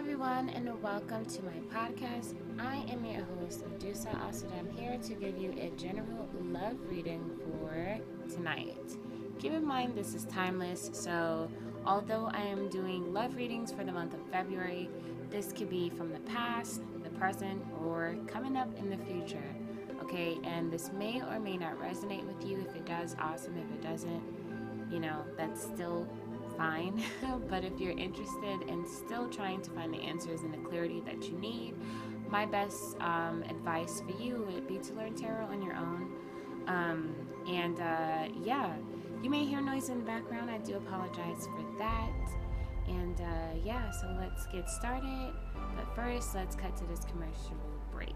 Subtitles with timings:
[0.00, 2.34] everyone, and welcome to my podcast.
[2.58, 7.98] I am your host, Dusa Asadam, here to give you a general love reading for
[8.34, 8.96] tonight.
[9.38, 11.50] Keep in mind, this is timeless, so
[11.84, 14.88] although I am doing love readings for the month of February,
[15.28, 19.54] this could be from the past, the present, or coming up in the future.
[20.02, 22.64] Okay, and this may or may not resonate with you.
[22.66, 23.58] If it does, awesome.
[23.58, 24.22] If it doesn't,
[24.90, 26.08] you know, that's still
[26.60, 27.02] fine.
[27.48, 31.24] but if you're interested in still trying to find the answers and the clarity that
[31.24, 31.74] you need,
[32.28, 36.12] my best um, advice for you would be to learn tarot on your own.
[36.66, 37.14] Um,
[37.48, 38.76] and uh, yeah,
[39.22, 40.50] you may hear noise in the background.
[40.50, 42.12] I do apologize for that.
[42.86, 45.32] And uh, yeah, so let's get started.
[45.76, 47.56] But first, let's cut to this commercial
[47.90, 48.14] break.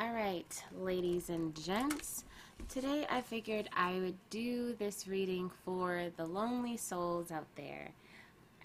[0.00, 2.24] All right, ladies and gents.
[2.70, 7.90] Today I figured I would do this reading for the lonely souls out there.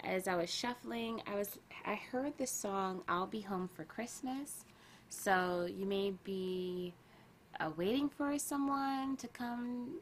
[0.02, 4.64] As I was shuffling, I was I heard the song I'll Be Home for Christmas.
[5.10, 6.94] So you may be
[7.60, 9.98] uh, waiting for someone to come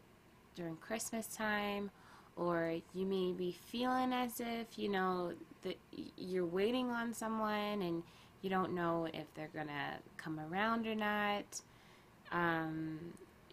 [0.54, 1.90] during Christmas time
[2.36, 5.78] or you may be feeling as if, you know, that
[6.16, 8.04] you're waiting on someone and
[8.44, 11.62] you don't know if they're going to come around or not.
[12.30, 12.98] Um,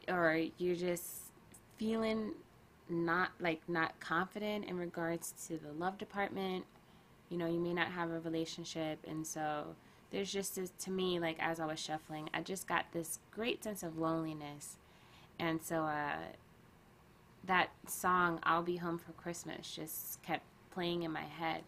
[0.10, 1.32] or you're just
[1.78, 2.34] feeling
[2.90, 6.66] not like not confident in regards to the love department
[7.30, 9.76] you know you may not have a relationship and so
[10.12, 13.64] there's just this, to me like as i was shuffling i just got this great
[13.64, 14.76] sense of loneliness
[15.40, 16.16] and so uh,
[17.46, 21.64] that song i'll be home for christmas just kept playing in my head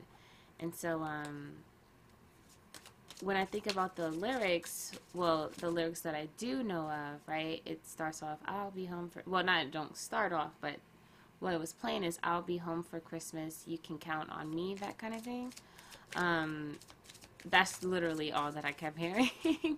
[0.59, 1.53] and so um,
[3.21, 7.61] when I think about the lyrics, well, the lyrics that I do know of, right,
[7.65, 10.75] it starts off, I'll be home for, well, not, don't start off, but
[11.39, 14.75] what it was playing is, I'll be home for Christmas, you can count on me,
[14.75, 15.53] that kind of thing.
[16.15, 16.77] Um,
[17.45, 19.29] that's literally all that I kept hearing.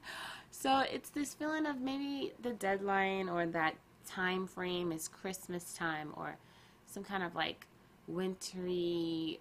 [0.51, 3.75] so it's this feeling of maybe the deadline or that
[4.05, 6.37] time frame is Christmas time or
[6.85, 7.65] some kind of like
[8.07, 9.39] wintry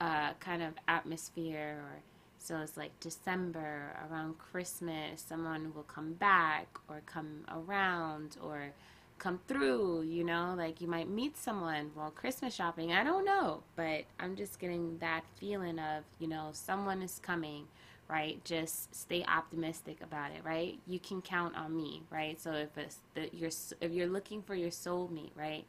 [0.00, 2.00] uh, kind of atmosphere or
[2.44, 8.74] so it's like December, around Christmas, someone will come back or come around or
[9.18, 12.92] come through, you know, like you might meet someone while Christmas shopping.
[12.92, 17.66] I don't know, but I'm just getting that feeling of, you know, someone is coming,
[18.10, 18.44] right?
[18.44, 20.78] Just stay optimistic about it, right?
[20.86, 22.38] You can count on me, right?
[22.38, 22.98] So if it's
[23.32, 25.64] you're if you're looking for your soulmate, right?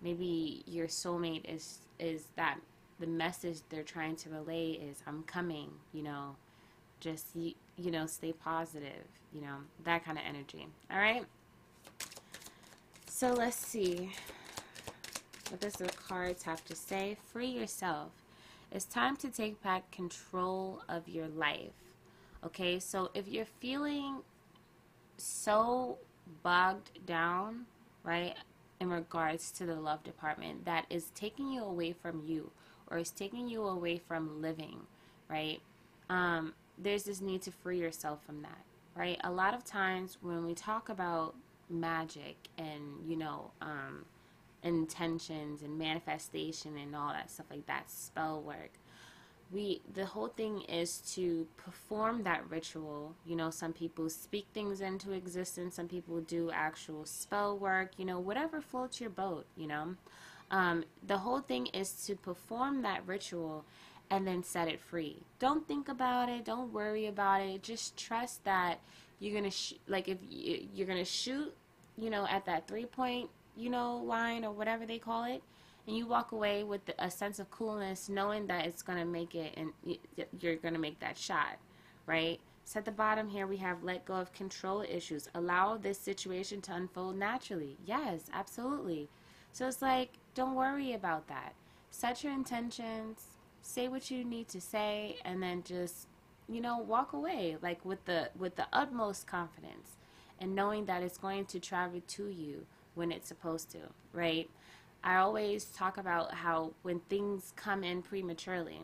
[0.00, 2.60] Maybe your soulmate is is that
[2.98, 6.36] the message they're trying to relay is I'm coming, you know,
[7.00, 10.66] just you, you know, stay positive, you know, that kind of energy.
[10.90, 11.24] All right?
[13.06, 14.10] So let's see.
[15.50, 17.16] What does the cards have to say?
[17.32, 18.10] Free yourself.
[18.70, 21.72] It's time to take back control of your life.
[22.44, 22.78] Okay?
[22.78, 24.18] So if you're feeling
[25.16, 25.98] so
[26.42, 27.66] bogged down,
[28.04, 28.34] right,
[28.80, 32.50] in regards to the love department that is taking you away from you
[32.90, 34.80] or is taking you away from living,
[35.28, 35.60] right?
[36.08, 39.20] Um, there's this need to free yourself from that, right?
[39.24, 41.34] A lot of times when we talk about
[41.68, 44.04] magic and, you know, um,
[44.62, 48.70] intentions and manifestation and all that stuff like that, spell work,
[49.50, 54.80] we the whole thing is to perform that ritual you know some people speak things
[54.80, 59.66] into existence some people do actual spell work you know whatever floats your boat you
[59.66, 59.94] know
[60.50, 63.64] um, the whole thing is to perform that ritual
[64.10, 65.22] and then set it free.
[65.38, 66.44] Don't think about it.
[66.44, 67.62] Don't worry about it.
[67.62, 68.80] Just trust that
[69.20, 71.54] you're gonna sh- like if you're gonna shoot,
[71.96, 75.42] you know, at that three point, you know, line or whatever they call it,
[75.86, 79.54] and you walk away with a sense of coolness, knowing that it's gonna make it
[79.56, 79.72] and
[80.40, 81.58] you're gonna make that shot,
[82.06, 82.40] right?
[82.64, 85.28] So at the bottom here we have let go of control issues.
[85.34, 87.76] Allow this situation to unfold naturally.
[87.84, 89.08] Yes, absolutely.
[89.52, 91.54] So it's like don't worry about that.
[91.90, 93.24] Set your intentions,
[93.62, 96.06] say what you need to say, and then just,
[96.48, 99.96] you know, walk away like with the with the utmost confidence
[100.40, 103.78] and knowing that it's going to travel to you when it's supposed to,
[104.12, 104.48] right?
[105.02, 108.80] I always talk about how when things come in prematurely,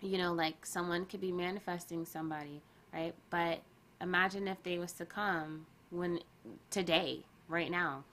[0.00, 2.62] you know, like someone could be manifesting somebody,
[2.92, 3.14] right?
[3.28, 3.60] But
[4.00, 6.20] imagine if they was to come when
[6.70, 8.04] today, right now,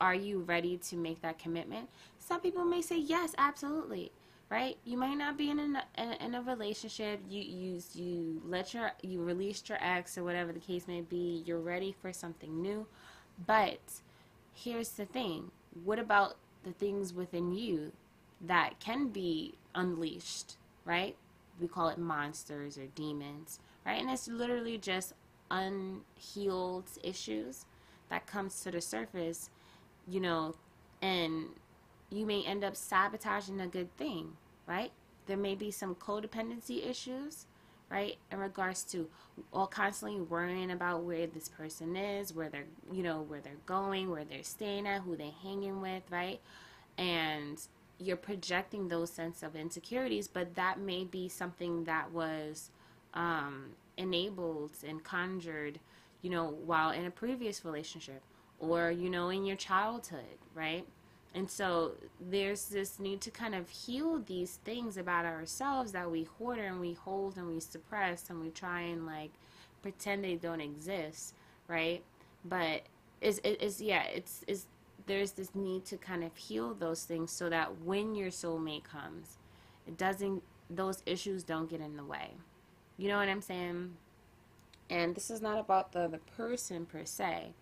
[0.00, 1.88] are you ready to make that commitment?
[2.18, 4.12] Some people may say yes, absolutely.
[4.50, 4.78] Right?
[4.84, 7.20] You might not be in a, in a relationship.
[7.28, 11.42] You you you let your you released your ex or whatever the case may be.
[11.44, 12.86] You're ready for something new.
[13.46, 14.00] But
[14.54, 15.50] here's the thing.
[15.84, 17.92] What about the things within you
[18.40, 21.16] that can be unleashed, right?
[21.60, 24.00] We call it monsters or demons, right?
[24.00, 25.12] And it's literally just
[25.50, 27.64] unhealed issues
[28.08, 29.50] that comes to the surface,
[30.08, 30.54] you know,
[31.02, 31.46] and
[32.10, 34.32] you may end up sabotaging a good thing,
[34.66, 34.90] right?
[35.26, 37.46] There may be some codependency issues,
[37.90, 38.16] right?
[38.32, 39.08] In regards to
[39.52, 44.10] all constantly worrying about where this person is, where they're, you know, where they're going,
[44.10, 46.40] where they're staying at, who they're hanging with, right?
[46.96, 47.60] And
[47.98, 52.70] you're projecting those sense of insecurities, but that may be something that was
[53.14, 55.78] um, enabled and conjured,
[56.22, 58.22] you know, while in a previous relationship
[58.58, 60.86] or, you know, in your childhood, right?
[61.34, 66.24] And so there's this need to kind of heal these things about ourselves that we
[66.24, 69.30] hoard and we hold and we suppress and we try and like
[69.82, 71.34] pretend they don't exist,
[71.68, 72.02] right?
[72.44, 72.82] But
[73.20, 74.66] is it is yeah, it's is
[75.06, 79.38] there's this need to kind of heal those things so that when your soulmate comes,
[79.86, 82.32] it doesn't those issues don't get in the way.
[82.96, 83.96] You know what I'm saying?
[84.90, 87.52] And this is not about the, the person per se.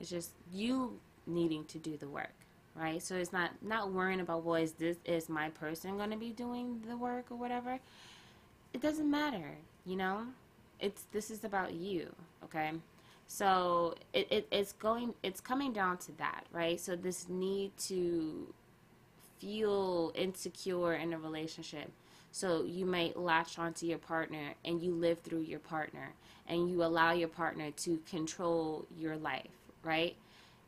[0.00, 2.34] It's just you needing to do the work,
[2.74, 3.02] right?
[3.02, 6.30] So it's not not worrying about well, is this is my person going to be
[6.30, 7.78] doing the work or whatever.
[8.72, 10.26] It doesn't matter, you know.
[10.80, 12.14] It's this is about you,
[12.44, 12.72] okay?
[13.26, 16.80] So it, it it's going it's coming down to that, right?
[16.80, 18.52] So this need to
[19.38, 21.90] feel insecure in a relationship
[22.32, 26.14] so you might latch onto your partner and you live through your partner
[26.46, 29.50] and you allow your partner to control your life,
[29.82, 30.16] right?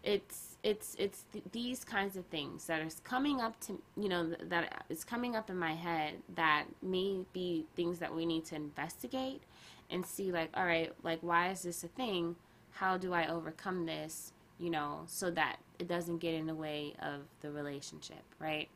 [0.02, 4.30] It's it's it's th- these kinds of things that is coming up to you know
[4.48, 8.54] that is coming up in my head that may be things that we need to
[8.54, 9.42] investigate
[9.90, 12.36] and see like all right like why is this a thing
[12.70, 16.94] how do i overcome this you know so that it doesn't get in the way
[17.00, 18.68] of the relationship right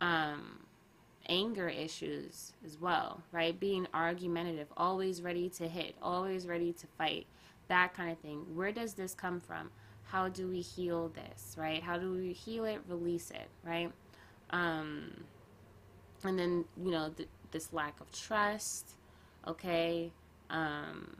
[0.00, 0.60] um
[1.28, 3.58] anger issues as well, right?
[3.58, 7.26] Being argumentative, always ready to hit, always ready to fight,
[7.68, 8.44] that kind of thing.
[8.54, 9.70] Where does this come from?
[10.04, 11.82] How do we heal this, right?
[11.82, 13.92] How do we heal it, release it, right?
[14.50, 15.24] Um,
[16.24, 18.92] and then, you know, th- this lack of trust,
[19.46, 20.10] okay?
[20.50, 21.16] Um,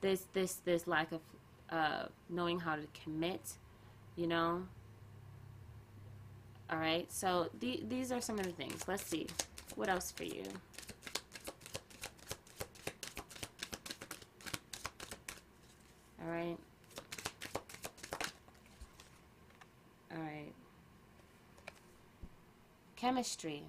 [0.00, 1.20] this, this, this lack of
[1.70, 3.54] uh, knowing how to commit,
[4.16, 4.62] you know,
[6.70, 8.84] all right, so the, these are some of the things.
[8.88, 9.26] Let's see.
[9.74, 10.44] What else for you?
[16.24, 16.58] All right.
[20.12, 20.52] All right.
[22.96, 23.64] Chemistry.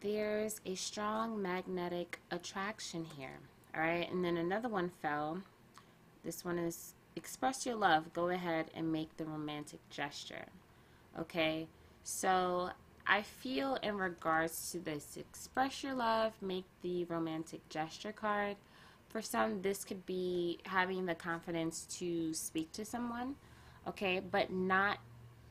[0.00, 3.40] There's a strong magnetic attraction here.
[3.74, 5.42] All right, and then another one fell.
[6.24, 8.12] This one is express your love.
[8.12, 10.44] Go ahead and make the romantic gesture.
[11.18, 11.66] Okay,
[12.04, 12.70] so
[13.06, 18.56] I feel in regards to this express your love, make the romantic gesture card.
[19.08, 23.36] For some, this could be having the confidence to speak to someone,
[23.86, 24.98] okay, but not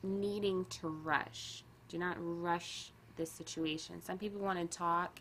[0.02, 1.64] needing to rush.
[1.88, 4.02] Do not rush this situation.
[4.02, 5.20] Some people want to talk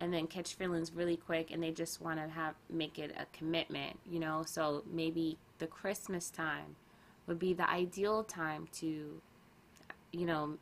[0.00, 3.26] and then catch feelings really quick and they just want to have make it a
[3.36, 4.44] commitment, you know.
[4.46, 6.76] So maybe the Christmas time
[7.26, 9.20] would be the ideal time to
[10.12, 10.58] you know,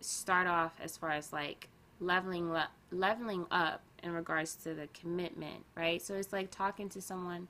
[0.00, 1.68] start off as far as like
[2.00, 6.00] leveling le- leveling up in regards to the commitment, right?
[6.02, 7.48] So it's like talking to someone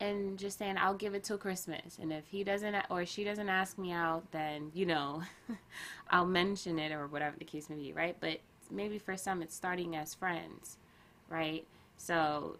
[0.00, 3.48] and just saying I'll give it till Christmas, and if he doesn't or she doesn't
[3.48, 5.22] ask me out, then you know,
[6.10, 8.16] I'll mention it or whatever the case may be, right?
[8.20, 8.38] But
[8.70, 10.76] maybe for some it's starting as friends,
[11.28, 11.66] right?
[11.96, 12.56] So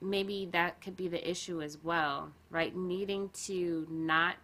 [0.00, 2.76] maybe that could be the issue as well, right?
[2.76, 4.36] Needing to not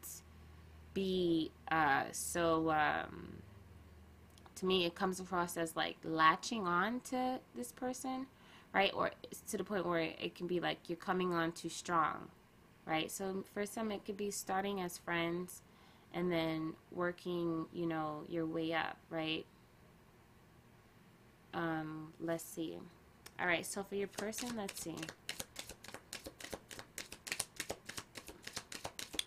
[0.94, 3.42] be uh, so um,
[4.62, 8.26] to me it comes across as like latching on to this person
[8.73, 8.92] right?
[8.95, 9.11] Or
[9.50, 12.28] to the point where it can be like you're coming on too strong
[12.87, 13.11] right?
[13.11, 15.62] So for some it could be starting as friends
[16.14, 19.45] and then working you know your way up right?
[21.52, 22.78] Um, let's see.
[23.40, 24.97] All right so for your person let's see.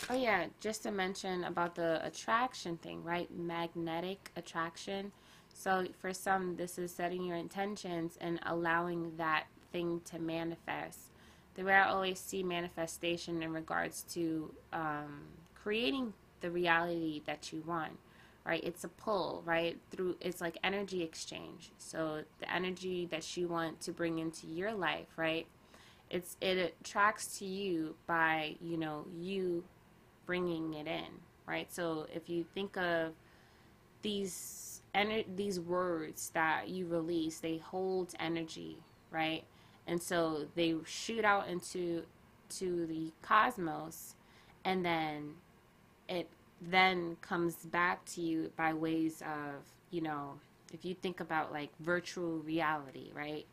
[0.07, 3.27] Oh yeah, just to mention about the attraction thing, right?
[3.35, 5.11] Magnetic attraction.
[5.65, 10.99] So for some, this is setting your intentions and allowing that thing to manifest.
[11.55, 15.23] The way I always see manifestation in regards to um,
[15.55, 17.97] creating the reality that you want,
[18.45, 18.63] right?
[18.63, 19.75] It's a pull, right?
[19.89, 21.71] Through it's like energy exchange.
[21.79, 25.47] So the energy that you want to bring into your life, right?
[26.11, 29.63] It's it attracts to you by you know you
[30.27, 31.09] bringing it in,
[31.47, 31.73] right?
[31.73, 33.13] So if you think of
[34.03, 38.77] these ener- these words that you release, they hold energy,
[39.11, 39.43] right?
[39.87, 42.03] And so they shoot out into
[42.57, 44.15] to the cosmos
[44.63, 45.33] and then
[46.07, 46.29] it
[46.61, 50.33] then comes back to you by ways of, you know,
[50.73, 53.45] if you think about like virtual reality, right?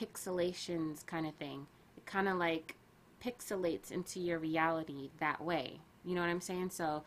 [0.00, 1.66] Pixelations kind of thing.
[1.96, 2.76] It kind of like
[3.24, 5.80] pixelates into your reality that way.
[6.04, 6.70] You know what I'm saying?
[6.70, 7.02] So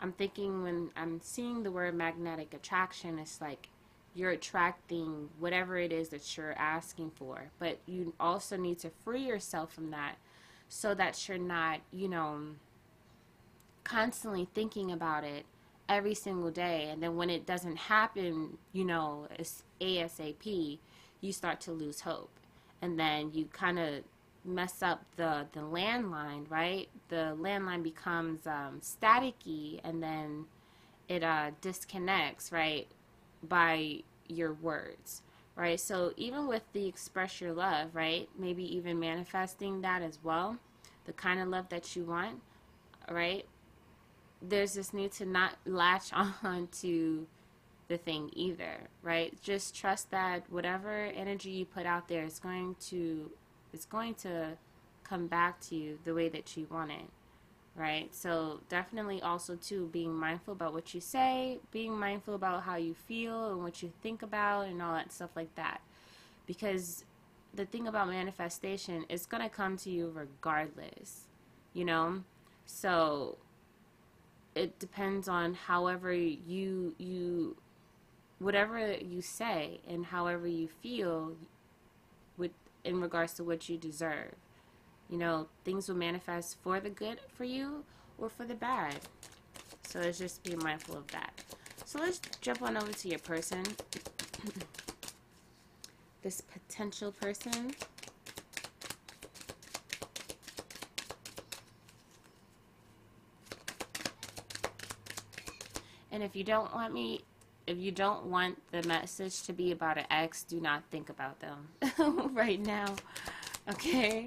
[0.00, 3.68] I'm thinking when I'm seeing the word magnetic attraction, it's like
[4.14, 7.50] you're attracting whatever it is that you're asking for.
[7.58, 10.16] But you also need to free yourself from that
[10.68, 12.40] so that you're not, you know,
[13.84, 15.44] constantly thinking about it
[15.88, 16.88] every single day.
[16.90, 19.28] And then when it doesn't happen, you know,
[19.80, 20.78] ASAP,
[21.20, 22.30] you start to lose hope.
[22.80, 24.02] And then you kind of
[24.44, 26.88] mess up the, the landline, right?
[27.08, 30.46] The landline becomes um, staticky and then
[31.08, 32.88] it uh, disconnects, right,
[33.42, 35.22] by your words,
[35.56, 35.78] right?
[35.78, 40.58] So even with the express your love, right, maybe even manifesting that as well,
[41.04, 42.40] the kind of love that you want,
[43.10, 43.44] right?
[44.40, 47.26] There's this need to not latch on to
[47.88, 49.36] the thing either, right?
[49.42, 53.30] Just trust that whatever energy you put out there is going to
[53.72, 54.56] it's going to
[55.04, 57.08] come back to you the way that you want it
[57.74, 58.14] right?
[58.14, 62.94] So definitely also too being mindful about what you say being mindful about how you
[62.94, 65.80] feel and what you think about and all that stuff like that.
[66.46, 67.04] Because
[67.54, 71.28] the thing about manifestation is going to come to you regardless
[71.72, 72.22] you know?
[72.66, 73.38] So
[74.54, 77.56] it depends on however you you
[78.38, 81.36] whatever you say and however you feel
[82.84, 84.34] in regards to what you deserve.
[85.08, 87.84] You know, things will manifest for the good for you
[88.18, 88.96] or for the bad.
[89.86, 91.32] So let's just be mindful of that.
[91.84, 93.62] So let's jump on over to your person.
[96.22, 97.72] this potential person.
[106.10, 107.22] And if you don't want me
[107.66, 111.38] if you don't want the message to be about an ex, do not think about
[111.40, 111.68] them
[112.34, 112.94] right now.
[113.70, 114.26] Okay?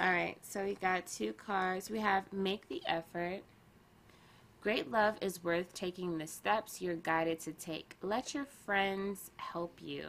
[0.00, 1.90] Alright, so we got two cards.
[1.90, 3.40] We have Make the Effort.
[4.60, 7.96] Great love is worth taking the steps you're guided to take.
[8.02, 10.04] Let your friends help you.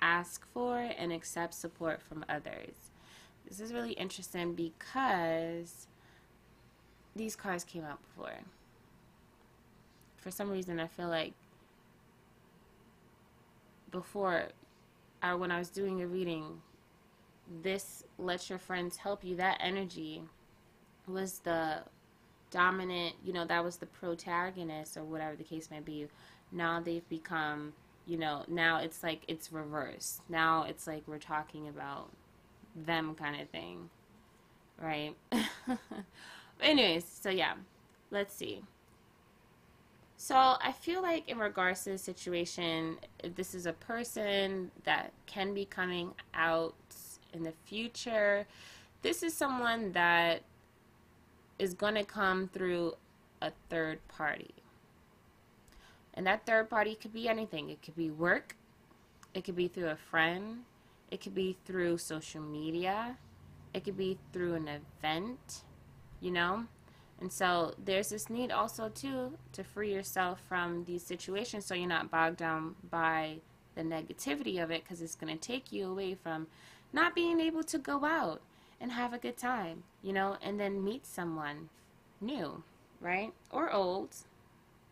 [0.00, 2.90] Ask for and accept support from others.
[3.48, 5.86] This is really interesting because
[7.14, 8.38] these cards came out before
[10.26, 11.34] for some reason I feel like
[13.92, 14.48] before
[15.22, 16.62] or when I was doing a reading,
[17.62, 20.22] this let your friends help you, that energy
[21.06, 21.76] was the
[22.50, 26.08] dominant, you know, that was the protagonist or whatever the case may be.
[26.50, 27.72] Now they've become,
[28.04, 30.22] you know, now it's like it's reversed.
[30.28, 32.10] Now it's like we're talking about
[32.74, 33.90] them kind of thing.
[34.82, 35.14] Right?
[36.60, 37.54] anyways, so yeah,
[38.10, 38.64] let's see.
[40.16, 42.96] So I feel like in regards to the situation,
[43.34, 46.74] this is a person that can be coming out
[47.32, 48.46] in the future.
[49.02, 50.42] This is someone that
[51.58, 52.94] is going to come through
[53.42, 54.54] a third party.
[56.14, 57.68] And that third party could be anything.
[57.68, 58.56] It could be work.
[59.34, 60.60] It could be through a friend.
[61.10, 63.18] It could be through social media.
[63.74, 65.62] It could be through an event,
[66.20, 66.64] you know?
[67.20, 71.88] And so there's this need also too to free yourself from these situations so you're
[71.88, 73.38] not bogged down by
[73.74, 76.46] the negativity of it because it's going to take you away from
[76.92, 78.40] not being able to go out
[78.80, 81.68] and have a good time, you know, and then meet someone
[82.20, 82.62] new,
[83.00, 83.32] right?
[83.50, 84.14] Or old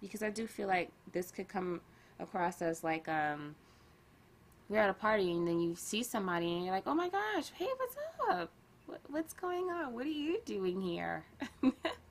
[0.01, 1.81] because I do feel like this could come
[2.21, 3.55] across as like um
[4.69, 7.51] we're at a party and then you see somebody and you're like, "Oh my gosh,
[7.55, 7.97] hey, what's
[8.31, 8.51] up?
[8.87, 9.93] What, what's going on?
[9.93, 11.25] What are you doing here?"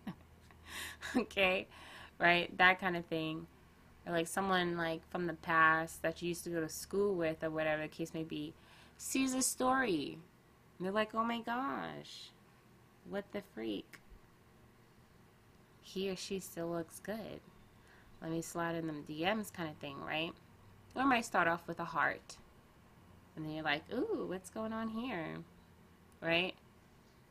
[1.18, 1.68] okay,
[2.20, 2.56] right?
[2.58, 3.48] That kind of thing.
[4.06, 7.44] Or like someone like from the past that you used to go to school with
[7.44, 8.54] or whatever the case may be
[8.98, 10.18] sees a story.
[10.78, 12.32] And they're like, oh my gosh,
[13.10, 14.00] what the freak?
[15.82, 17.40] He or she still looks good.
[18.22, 20.32] Let me slide in them DMs kind of thing, right?
[20.96, 22.38] Or might start off with a heart.
[23.36, 25.38] And then you're like, ooh, what's going on here?
[26.22, 26.56] Right?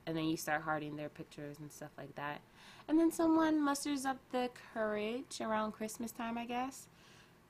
[0.07, 2.41] And then you start hearting their pictures and stuff like that
[2.89, 6.89] and then someone musters up the courage around Christmas time, I guess.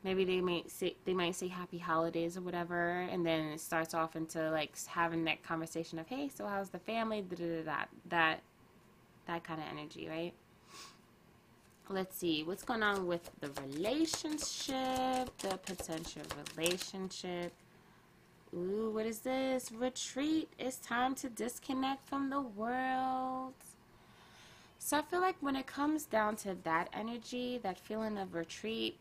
[0.04, 3.94] Maybe they might say they might say happy holidays or whatever, and then it starts
[3.94, 7.22] off into like having that conversation of hey, so how's the family?
[7.22, 7.84] Da da da.
[8.08, 8.40] That
[9.26, 10.34] that kind of energy, right?
[11.88, 16.22] let's see what's going on with the relationship, the potential
[16.56, 17.52] relationship.
[18.54, 19.72] Ooh, what is this?
[19.72, 20.50] Retreat.
[20.58, 23.54] It's time to disconnect from the world.
[24.78, 28.98] So I feel like when it comes down to that energy, that feeling of retreat,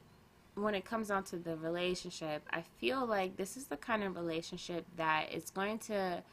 [0.55, 4.15] when it comes down to the relationship, I feel like this is the kind of
[4.15, 6.23] relationship that it's going to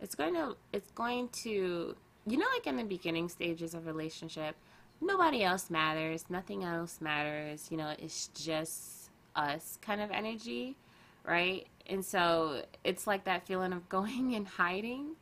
[0.00, 4.56] it's going to it's going to you know like in the beginning stages of relationship,
[5.00, 10.76] nobody else matters, nothing else matters, you know, it's just us kind of energy,
[11.24, 11.66] right?
[11.86, 15.16] And so it's like that feeling of going and hiding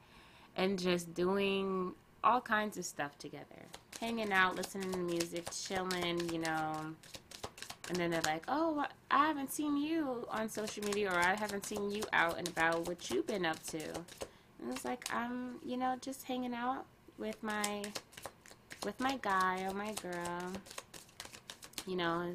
[0.56, 1.92] and just doing
[2.24, 3.44] all kinds of stuff together.
[4.00, 6.76] Hanging out, listening to music, chilling, you know.
[7.88, 11.66] And then they're like, oh, I haven't seen you on social media or I haven't
[11.66, 13.82] seen you out and about what you've been up to.
[13.82, 16.84] And it's like, I'm, you know, just hanging out
[17.18, 17.82] with my,
[18.84, 20.52] with my guy or my girl.
[21.86, 22.32] You know,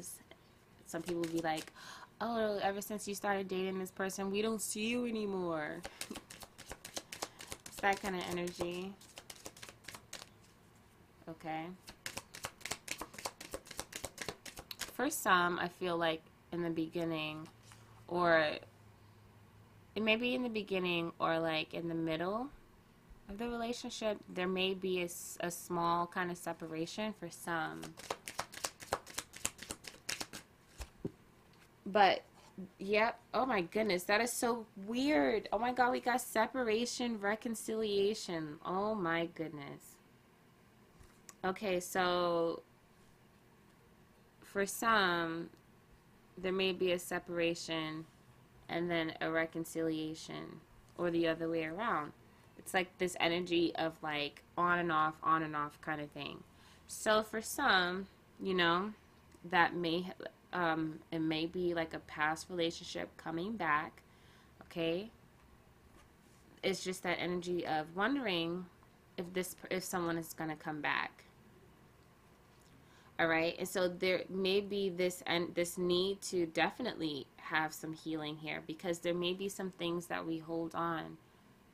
[0.86, 1.72] some people be like,
[2.20, 5.76] oh, ever since you started dating this person, we don't see you anymore.
[7.66, 8.92] it's that kind of energy
[11.30, 11.66] okay?
[14.92, 16.22] For some, I feel like
[16.52, 17.46] in the beginning,
[18.08, 18.38] or
[19.94, 22.48] it may be in the beginning or like in the middle
[23.28, 25.08] of the relationship, there may be a,
[25.40, 27.82] a small kind of separation for some.
[31.90, 32.22] But
[32.78, 33.20] Yep.
[33.34, 35.48] Oh my goodness, that is so weird.
[35.52, 38.56] Oh my god, we got separation, reconciliation.
[38.64, 39.96] Oh my goodness.
[41.44, 42.62] Okay, so
[44.42, 45.50] for some,
[46.36, 48.06] there may be a separation
[48.68, 50.60] and then a reconciliation,
[50.98, 52.12] or the other way around.
[52.58, 56.42] It's like this energy of like on and off, on and off kind of thing.
[56.88, 58.08] So for some,
[58.42, 58.92] you know,
[59.48, 60.12] that may
[60.52, 64.02] um, it may be like a past relationship coming back.
[64.62, 65.10] Okay,
[66.62, 68.66] it's just that energy of wondering
[69.16, 71.24] if this if someone is gonna come back.
[73.20, 73.56] All right?
[73.58, 78.62] And so there may be this and this need to definitely have some healing here
[78.66, 81.16] because there may be some things that we hold on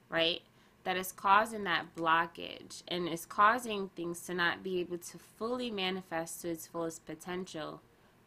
[0.09, 0.43] right?
[0.85, 5.71] That is causing that blockage and is causing things to not be able to fully
[5.71, 7.81] manifest to its fullest potential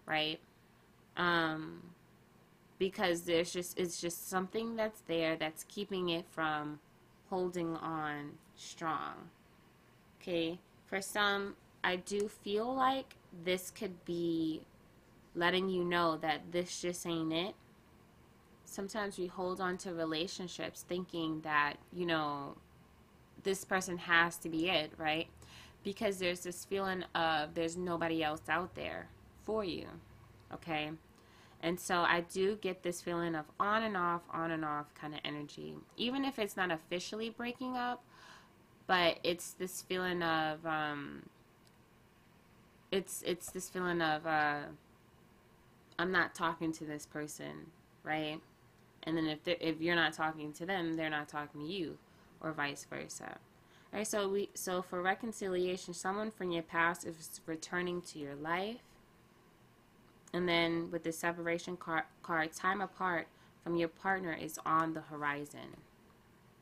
[0.07, 0.39] right
[1.17, 1.81] um
[2.79, 6.79] because there's just it's just something that's there that's keeping it from
[7.29, 9.13] holding on strong
[10.21, 13.15] okay for some I do feel like
[13.45, 14.61] this could be
[15.35, 17.55] letting you know that this just ain't it.
[18.65, 22.57] Sometimes we hold on to relationships thinking that, you know,
[23.43, 25.27] this person has to be it, right?
[25.83, 29.07] Because there's this feeling of there's nobody else out there
[29.47, 29.87] for you,
[30.53, 30.91] okay?
[31.63, 35.13] And so I do get this feeling of on and off, on and off kind
[35.13, 35.73] of energy.
[35.95, 38.03] Even if it's not officially breaking up,
[38.87, 41.23] but it's this feeling of um,
[42.91, 44.59] it's it's this feeling of uh,
[45.97, 47.71] I'm not talking to this person,
[48.03, 48.39] right?
[49.03, 51.97] And then if if you're not talking to them, they're not talking to you,
[52.41, 53.37] or vice versa.
[53.93, 58.35] All right, so we so for reconciliation, someone from your past is returning to your
[58.35, 58.86] life.
[60.33, 63.27] And then with the separation card, card, time apart
[63.63, 65.75] from your partner is on the horizon.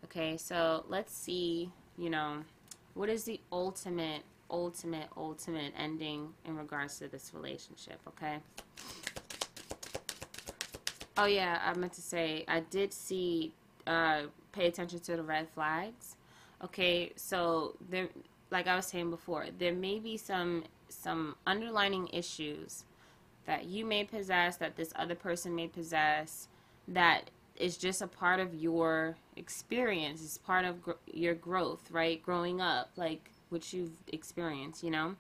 [0.06, 2.44] Okay, so let's see, you know,
[2.94, 8.38] what is the ultimate ultimate, ultimate ending in regards to this relationship, okay?
[11.18, 13.54] Oh, yeah, I meant to say, I did see,
[13.88, 16.18] uh, pay attention to the red flags.
[16.64, 18.10] Okay, so there,
[18.52, 22.86] like I was saying before, there may be some some underlining issues
[23.46, 26.48] that you may possess, that this other person may possess,
[26.88, 30.24] that is just a part of your experience.
[30.24, 32.22] It's part of gr- your growth, right?
[32.22, 35.16] Growing up, like which you've experienced, you know?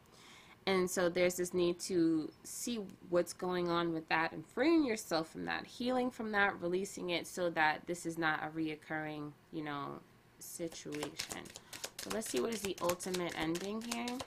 [0.68, 5.30] And so there's this need to see what's going on with that and freeing yourself
[5.30, 9.64] from that, healing from that, releasing it so that this is not a reoccurring, you
[9.64, 10.00] know,
[10.40, 11.44] situation.
[12.02, 14.18] So let's see what is the ultimate ending here.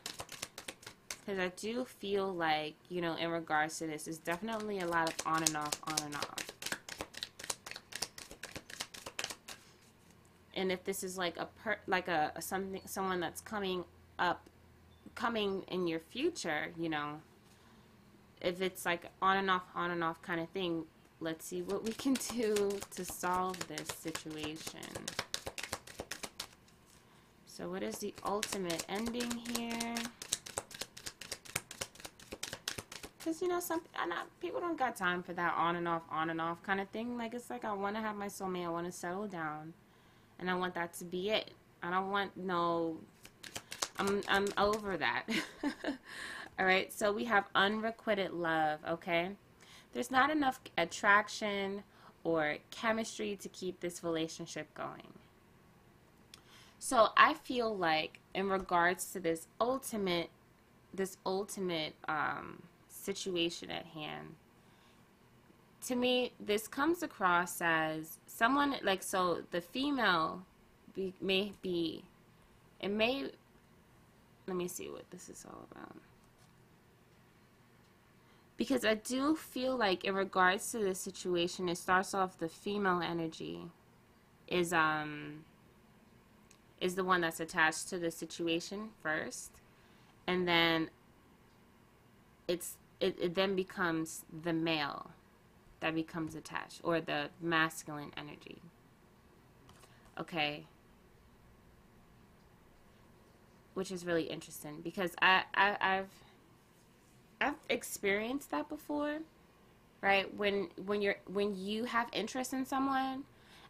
[1.28, 5.10] Because I do feel like, you know, in regards to this, there's definitely a lot
[5.10, 6.46] of on and off, on and off.
[10.54, 13.84] and if this is like a per like a, a something someone that's coming
[14.18, 14.48] up
[15.14, 17.20] coming in your future you know
[18.40, 20.82] if it's like on and off on and off kind of thing
[21.20, 24.80] let's see what we can do to solve this situation
[27.46, 29.94] so what is the ultimate ending here
[33.28, 36.30] because you know some not, people don't got time for that on and off, on
[36.30, 37.18] and off kind of thing.
[37.18, 39.74] Like it's like I want to have my soulmate, I want to settle down,
[40.38, 41.50] and I want that to be it.
[41.82, 42.96] I don't want no.
[43.98, 45.24] I'm I'm over that.
[46.58, 46.90] All right.
[46.90, 48.80] So we have unrequited love.
[48.88, 49.30] Okay.
[49.92, 51.82] There's not enough attraction
[52.24, 55.12] or chemistry to keep this relationship going.
[56.78, 60.30] So I feel like in regards to this ultimate
[60.94, 62.62] this ultimate um,
[62.98, 64.34] situation at hand,
[65.86, 70.42] to me this comes across as someone like so the female
[70.94, 72.04] be, may be
[72.80, 73.30] it may
[74.46, 75.96] let me see what this is all about.
[78.56, 83.00] Because I do feel like in regards to this situation, it starts off the female
[83.02, 83.66] energy
[84.48, 85.44] is um
[86.80, 89.50] is the one that's attached to the situation first,
[90.26, 90.90] and then
[92.46, 95.10] it's it, it then becomes the male
[95.80, 98.60] that becomes attached or the masculine energy.
[100.18, 100.66] Okay.
[103.74, 106.10] Which is really interesting because I, I I've
[107.40, 109.18] I've experienced that before,
[110.00, 110.34] right?
[110.34, 113.22] When when you're when you have interest in someone,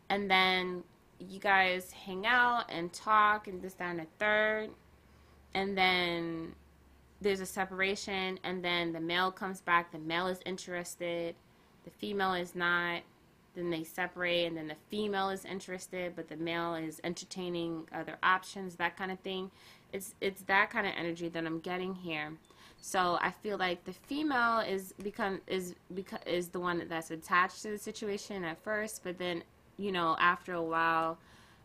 [0.09, 0.85] and then
[1.19, 4.71] you guys hang out and talk and this down a third,
[5.53, 6.55] and then
[7.21, 9.93] there's a separation, and then the male comes back.
[9.93, 11.35] The male is interested,
[11.85, 13.03] the female is not.
[13.55, 18.17] Then they separate, and then the female is interested, but the male is entertaining other
[18.23, 19.51] options, that kind of thing.
[19.93, 22.33] It's it's that kind of energy that I'm getting here
[22.81, 27.63] so I feel like the female is become is because is the one that's attached
[27.63, 29.43] to the situation at first, but then
[29.77, 31.19] you know after a while,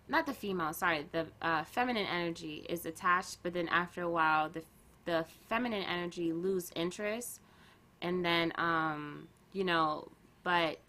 [0.09, 4.49] not the female, sorry, the uh, feminine energy is attached, but then after a while
[4.49, 4.63] the
[5.05, 7.41] the feminine energy lose interest,
[8.01, 10.09] and then um, you know,
[10.43, 10.79] but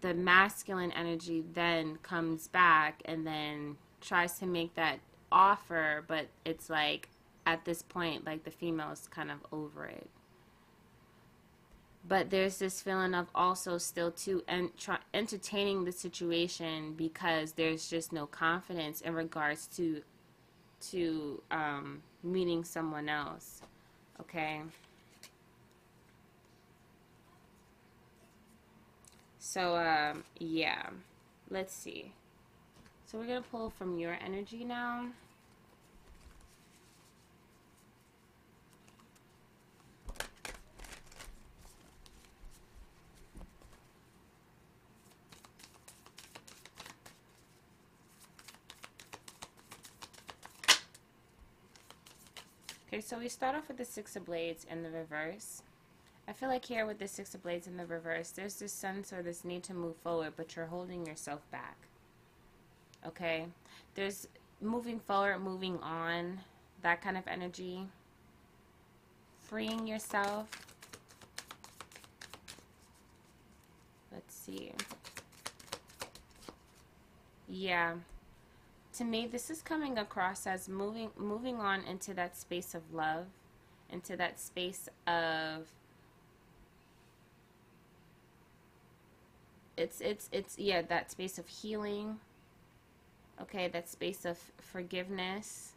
[0.00, 4.98] the masculine energy then comes back and then tries to make that
[5.30, 7.08] offer, but it's like
[7.46, 10.08] at this point, like the female is kind of over it.
[12.06, 14.42] But there's this feeling of also still too
[14.78, 20.02] try, entertaining the situation because there's just no confidence in regards to
[20.90, 23.62] to um, meeting someone else.
[24.20, 24.62] Okay.
[29.38, 30.90] So um, yeah,
[31.50, 32.12] let's see.
[33.06, 35.06] So we're gonna pull from your energy now.
[52.92, 55.62] Okay, so we start off with the Six of Blades in the reverse.
[56.26, 59.12] I feel like here with the Six of Blades in the reverse, there's this sense
[59.12, 61.76] or this need to move forward, but you're holding yourself back.
[63.06, 63.46] Okay?
[63.94, 64.26] There's
[64.60, 66.40] moving forward, moving on,
[66.82, 67.86] that kind of energy.
[69.38, 70.48] Freeing yourself.
[74.10, 74.72] Let's see.
[77.48, 77.94] Yeah
[79.00, 83.24] to me this is coming across as moving moving on into that space of love
[83.88, 85.68] into that space of
[89.78, 92.18] it's it's it's yeah that space of healing.
[93.40, 95.72] Okay that space of forgiveness.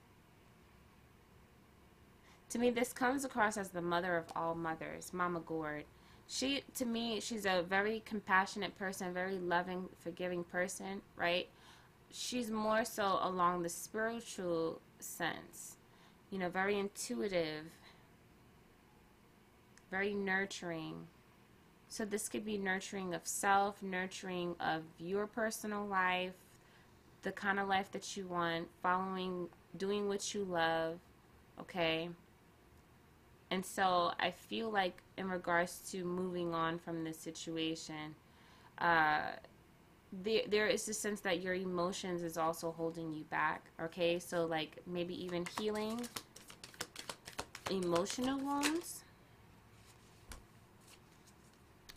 [2.50, 5.86] To me this comes across as the mother of all mothers mama gourd
[6.28, 11.48] she to me she's a very compassionate person very loving forgiving person right
[12.14, 15.78] she's more so along the spiritual sense,
[16.30, 17.66] you know, very intuitive,
[19.90, 21.08] very nurturing.
[21.90, 26.34] So this could be nurturing of self, nurturing of your personal life,
[27.24, 31.00] the kind of life that you want, following, doing what you love,
[31.60, 32.10] okay?
[33.50, 38.16] And so I feel like in regards to moving on from this situation,
[38.78, 39.34] uh,
[40.22, 44.20] there there is a sense that your emotions is also holding you back okay?
[44.20, 46.02] So like maybe even healing
[47.72, 49.04] emotional wounds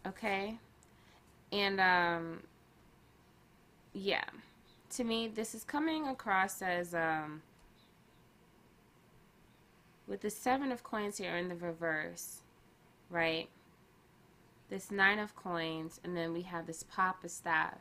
[0.06, 0.56] okay?
[1.52, 2.40] And um
[3.92, 4.24] yeah.
[4.90, 7.42] To me this is coming across as um
[10.08, 12.40] with the seven of coins here in the reverse
[13.10, 13.48] right?
[14.70, 17.78] This nine of coins and then we have this papa staff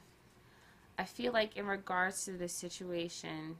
[0.98, 3.58] I feel like in regards to this situation,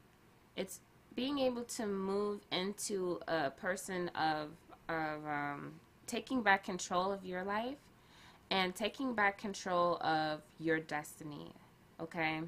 [0.56, 0.80] it's
[1.14, 4.50] being able to move into a person of
[4.88, 5.72] of um,
[6.06, 7.78] taking back control of your life
[8.50, 11.52] and taking back control of your destiny.
[12.00, 12.42] Okay?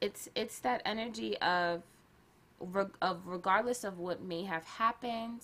[0.00, 1.82] It's it's that energy of
[3.02, 5.42] of regardless of what may have happened,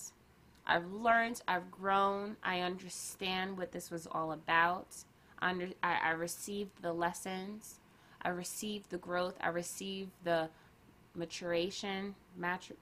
[0.66, 5.04] I've learned, I've grown, I understand what this was all about.
[5.40, 7.80] I, under, I, I received the lessons,
[8.22, 10.48] I received the growth, I received the
[11.14, 12.76] maturation, matur-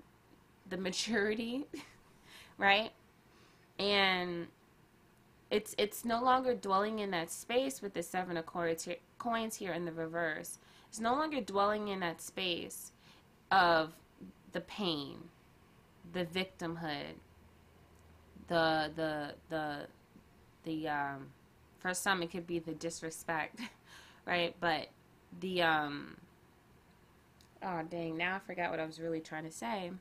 [0.68, 1.66] the maturity,
[2.59, 2.90] right?
[3.79, 4.49] And
[5.51, 9.85] it's it's no longer dwelling in that space with the seven of coins here in
[9.85, 10.59] the reverse.
[10.88, 12.92] It's no longer dwelling in that space
[13.51, 13.92] of
[14.53, 15.16] the pain,
[16.12, 17.14] the victimhood,
[18.49, 19.87] the the the
[20.64, 21.29] the um
[21.79, 23.61] for some it could be the disrespect,
[24.27, 24.55] right?
[24.61, 24.88] But
[25.41, 26.17] the um
[27.62, 29.93] oh dang, now I forgot what I was really trying to say.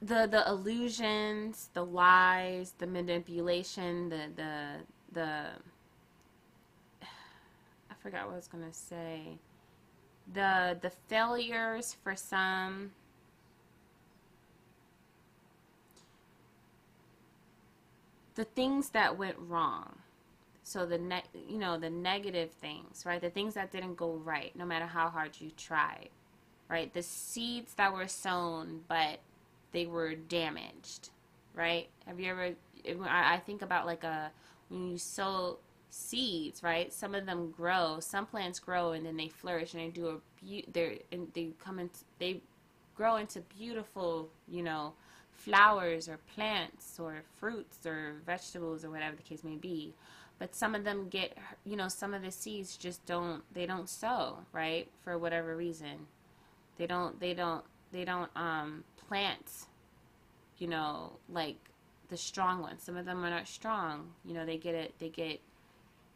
[0.00, 4.68] The the illusions, the lies, the manipulation, the the
[5.12, 5.44] the
[7.90, 9.38] I forgot what I was gonna say.
[10.32, 12.92] The the failures for some
[18.38, 19.96] the things that went wrong.
[20.68, 23.22] So the ne- you know the negative things, right?
[23.22, 26.10] The things that didn't go right, no matter how hard you tried,
[26.68, 26.92] right?
[26.92, 29.20] The seeds that were sown, but
[29.72, 31.08] they were damaged,
[31.54, 31.88] right?
[32.06, 32.50] Have you ever?
[33.08, 34.30] I think about like a
[34.68, 35.56] when you sow
[35.88, 36.92] seeds, right?
[36.92, 37.96] Some of them grow.
[38.00, 42.00] Some plants grow and then they flourish and they do a be- they come into
[42.18, 42.42] they
[42.94, 44.92] grow into beautiful, you know,
[45.32, 49.94] flowers or plants or fruits or vegetables or whatever the case may be
[50.38, 53.88] but some of them get you know some of the seeds just don't they don't
[53.88, 56.06] sow right for whatever reason.
[56.76, 59.66] They don't they don't they don't um plant
[60.58, 61.56] you know like
[62.08, 62.82] the strong ones.
[62.82, 65.40] Some of them are not strong you know they get it they get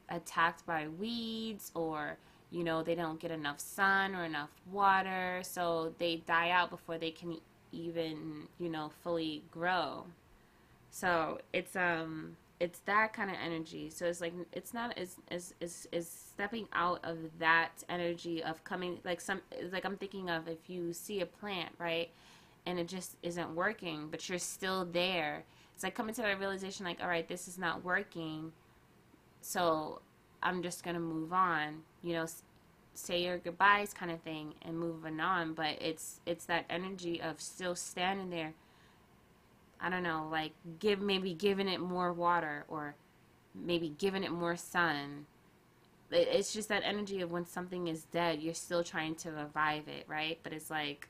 [0.09, 2.19] attacked by weeds or
[2.51, 6.99] you know they don't get enough sun or enough water so they die out before
[6.99, 7.39] they can
[7.73, 10.05] even you know fully grow.
[10.91, 13.91] So it's um it's that kind of energy.
[13.91, 15.53] So it's like it's not as is
[15.91, 19.41] is stepping out of that energy of coming like some
[19.73, 22.11] like i'm thinking of if you see a plant right
[22.65, 25.45] and it just isn't working but you're still there.
[25.75, 28.53] It's like coming to that realization like all right this is not working
[29.41, 30.01] so
[30.41, 32.27] i'm just gonna move on you know
[32.95, 37.41] say your goodbyes kind of thing and moving on but it's it's that energy of
[37.41, 38.53] still standing there
[39.83, 42.95] i don't know like give maybe giving it more water or
[43.55, 45.27] maybe giving it more sun.
[46.11, 50.05] It's just that energy of when something is dead you're still trying to revive it
[50.07, 50.39] right?
[50.43, 51.09] But it's like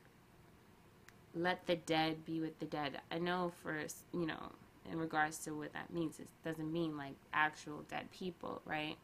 [1.35, 3.01] let the dead be with the dead.
[3.11, 4.51] I know for you know
[4.89, 8.95] in regards to what that means it doesn't mean like actual dead people right?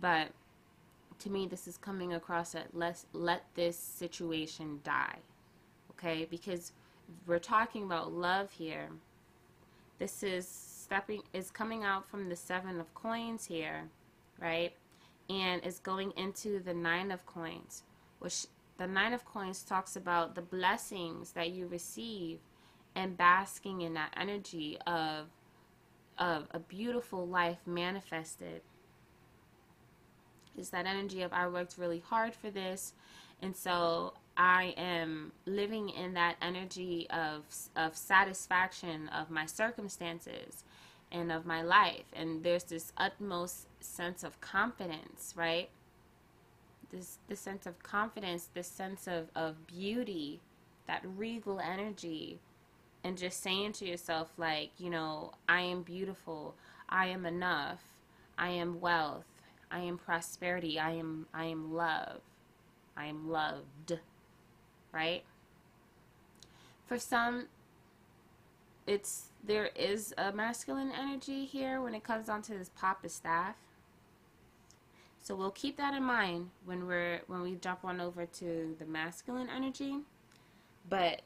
[0.00, 0.28] But
[1.18, 5.18] to me this is coming across at let's let this situation die
[5.92, 6.28] okay?
[6.30, 6.72] Because
[7.26, 8.88] we're talking about love here
[10.00, 13.84] this is stepping is coming out from the seven of coins here
[14.40, 14.72] right
[15.28, 17.84] and is going into the nine of coins
[18.18, 18.46] which
[18.78, 22.40] the nine of coins talks about the blessings that you receive
[22.96, 25.26] and basking in that energy of
[26.18, 28.62] of a beautiful life manifested
[30.56, 32.92] is that energy of I worked really hard for this.
[33.42, 37.42] And so I am living in that energy of,
[37.76, 40.64] of satisfaction of my circumstances
[41.12, 42.06] and of my life.
[42.14, 45.68] And there's this utmost sense of confidence, right?
[46.90, 50.40] This, this sense of confidence, this sense of, of beauty,
[50.86, 52.40] that regal energy,
[53.04, 56.54] and just saying to yourself, like, you know, I am beautiful,
[56.88, 57.82] I am enough,
[58.38, 59.26] I am wealth,
[59.70, 60.78] I am prosperity.
[60.78, 62.22] I am I am love.
[62.96, 64.00] I am loved.
[64.92, 65.24] Right?
[66.86, 67.46] For some
[68.86, 73.56] it's there is a masculine energy here when it comes onto this papa staff.
[75.22, 78.84] So we'll keep that in mind when we're when we jump on over to the
[78.86, 80.00] masculine energy.
[80.88, 81.22] But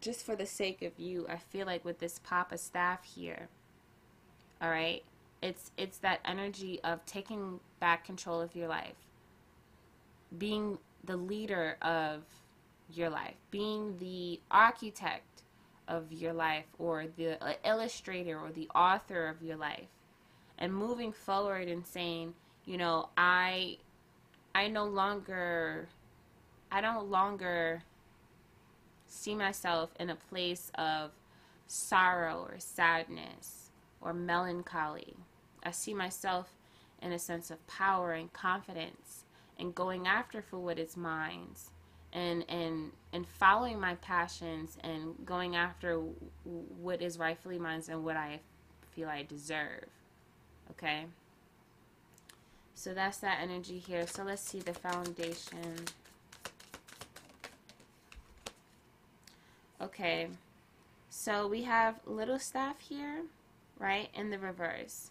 [0.00, 3.48] just for the sake of you, I feel like with this papa staff here,
[4.62, 5.02] all right,
[5.42, 8.96] it's it's that energy of taking back control of your life.
[10.36, 12.22] Being the leader of
[12.96, 15.42] your life, being the architect
[15.88, 19.88] of your life or the uh, illustrator or the author of your life
[20.58, 23.78] and moving forward and saying, you know, I
[24.54, 25.88] I no longer
[26.70, 27.82] I no longer
[29.06, 31.10] see myself in a place of
[31.66, 35.14] sorrow or sadness or melancholy.
[35.62, 36.54] I see myself
[37.00, 39.24] in a sense of power and confidence
[39.58, 41.48] and going after for what is mine
[42.14, 46.00] and and and following my passions and going after
[46.44, 48.40] what is rightfully mine and what I
[48.92, 49.86] feel I deserve.
[50.70, 51.06] Okay?
[52.74, 54.06] So that's that energy here.
[54.06, 55.86] So let's see the foundation.
[59.80, 60.28] Okay.
[61.10, 63.22] So we have little staff here,
[63.78, 65.10] right, in the reverse.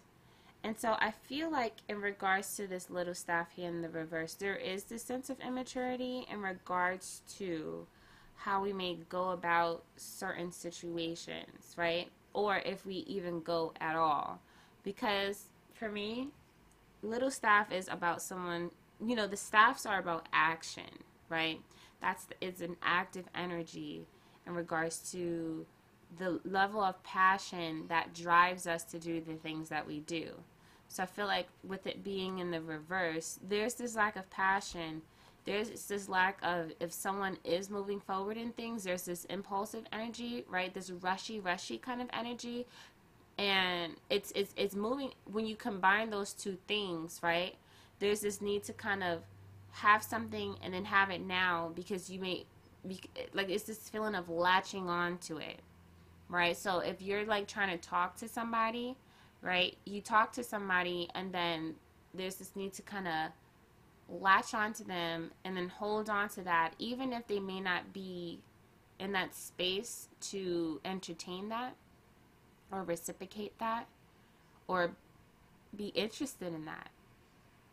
[0.64, 4.32] And so I feel like in regards to this little staff here in the reverse,
[4.32, 7.86] there is this sense of immaturity in regards to
[8.34, 12.08] how we may go about certain situations, right?
[12.32, 14.40] Or if we even go at all.
[14.82, 16.28] Because for me,
[17.02, 18.70] little staff is about someone,
[19.04, 21.60] you know, the staffs are about action, right?
[22.00, 24.06] That's it's an active energy
[24.46, 25.66] in regards to
[26.18, 30.30] the level of passion that drives us to do the things that we do.
[30.94, 35.02] So I feel like with it being in the reverse, there's this lack of passion.
[35.44, 40.44] There's this lack of if someone is moving forward in things, there's this impulsive energy,
[40.48, 40.72] right?
[40.72, 42.64] This rushy, rushy kind of energy.
[43.38, 47.56] And it's it's it's moving when you combine those two things, right?
[47.98, 49.22] There's this need to kind of
[49.72, 52.44] have something and then have it now because you may
[53.32, 55.58] like it's this feeling of latching on to it
[56.28, 58.94] right so if you're like trying to talk to somebody
[59.44, 59.76] right?
[59.84, 61.74] You talk to somebody and then
[62.14, 63.30] there's this need to kind of
[64.08, 68.40] latch onto them and then hold on to that even if they may not be
[68.98, 71.74] in that space to entertain that
[72.72, 73.86] or reciprocate that
[74.68, 74.90] or
[75.76, 76.90] be interested in that.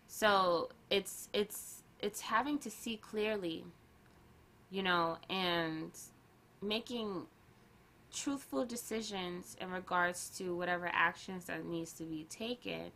[0.07, 3.65] So it's it's it's having to see clearly
[4.71, 5.91] you know, and
[6.62, 7.27] making
[8.13, 12.91] truthful decisions in regards to whatever actions that needs to be taken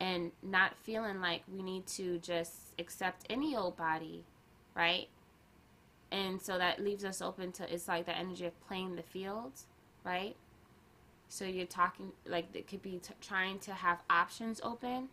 [0.00, 4.24] and not feeling like we need to just accept any old body,
[4.74, 5.08] right?
[6.10, 9.52] And so that leaves us open to it's like the energy of playing the field,
[10.04, 10.36] right?
[11.28, 15.08] So you're talking like it could be t- trying to have options open,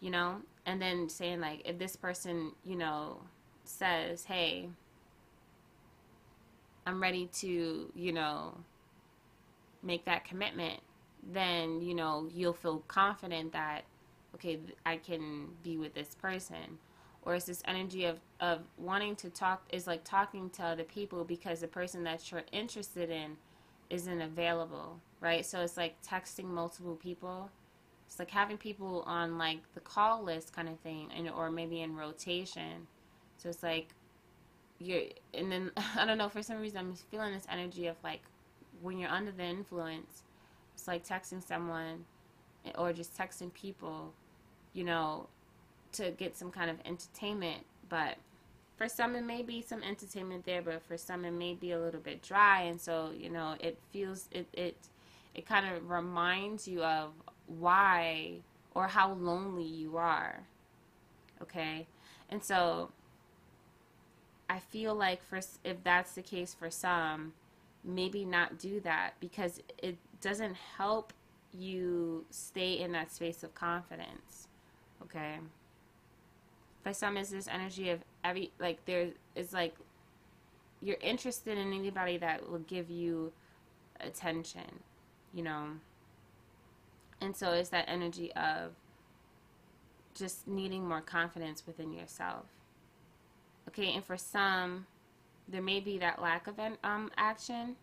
[0.00, 3.18] you know, and then saying like if this person, you know,
[3.64, 4.68] says, hey,
[6.86, 8.56] I'm ready to, you know,
[9.82, 10.80] make that commitment,
[11.32, 13.84] then, you know, you'll feel confident that,
[14.34, 16.78] okay, I can be with this person.
[17.22, 21.24] Or it's this energy of, of wanting to talk, is like talking to other people
[21.24, 23.36] because the person that you're interested in
[23.88, 25.44] isn't available, right?
[25.44, 27.50] So it's like texting multiple people.
[28.06, 31.80] It's like having people on like the call list kind of thing, and or maybe
[31.80, 32.86] in rotation.
[33.38, 33.88] So it's like
[34.78, 38.20] you're, and then I don't know for some reason I'm feeling this energy of like
[38.82, 40.22] when you're under the influence,
[40.74, 42.04] it's like texting someone
[42.66, 44.12] eh, or just texting people,
[44.72, 45.28] you know,
[45.92, 47.64] to get some kind of entertainment.
[47.88, 48.16] But
[48.76, 51.78] for some, it may be some entertainment there, but for some, it may be a
[51.78, 54.76] little bit dry, and so you know, it feels it it
[55.34, 57.10] it kind of reminds you of
[57.46, 58.34] why
[58.74, 60.40] or how lonely you are.
[61.40, 61.86] Okay,
[62.30, 62.90] and so
[64.54, 67.32] I feel like for if that's the case for some,
[67.82, 71.12] maybe not do that because it doesn't help
[71.52, 74.46] you stay in that space of confidence.
[75.02, 75.40] Okay.
[76.84, 79.74] For some, is this energy of every like there is like
[80.80, 83.32] you're interested in anybody that will give you
[83.98, 84.82] attention,
[85.32, 85.66] you know.
[87.20, 88.70] And so it's that energy of
[90.14, 92.44] just needing more confidence within yourself.
[93.68, 94.86] Okay, and for some,
[95.48, 97.76] there may be that lack of um, action.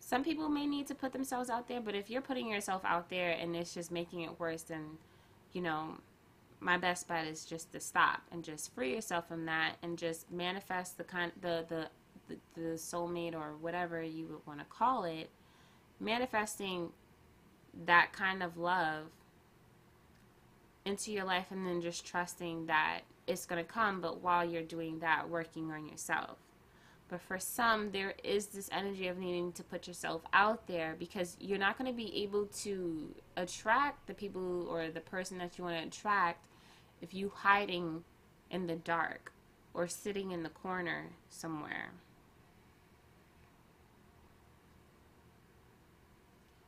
[0.00, 3.10] Some people may need to put themselves out there, but if you're putting yourself out
[3.10, 4.98] there and it's just making it worse, then,
[5.52, 5.98] you know,
[6.60, 10.30] my best bet is just to stop and just free yourself from that and just
[10.30, 11.88] manifest the kind the the
[12.28, 15.30] the, the soulmate or whatever you would want to call it
[16.00, 16.90] manifesting
[17.86, 19.06] that kind of love
[20.84, 24.62] into your life and then just trusting that it's going to come, but while you're
[24.62, 26.38] doing that, working on yourself.
[27.08, 31.36] But for some, there is this energy of needing to put yourself out there because
[31.40, 35.64] you're not going to be able to attract the people or the person that you
[35.64, 36.46] want to attract
[37.00, 38.04] if you hiding
[38.50, 39.32] in the dark
[39.72, 41.92] or sitting in the corner somewhere.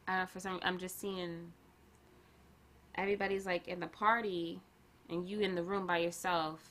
[0.06, 1.52] I don't know, for some, I'm just seeing
[2.94, 4.60] everybody's like in the party
[5.10, 6.70] and you in the room by yourself,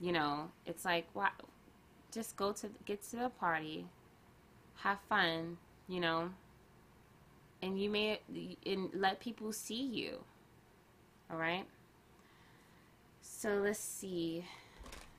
[0.00, 1.30] you know, it's like, wow,
[2.12, 3.86] just go to get to the party,
[4.76, 5.56] have fun,
[5.88, 6.30] you know,
[7.62, 8.20] and you may
[8.66, 10.18] and let people see you.
[11.30, 11.64] All right.
[13.22, 14.44] So let's see.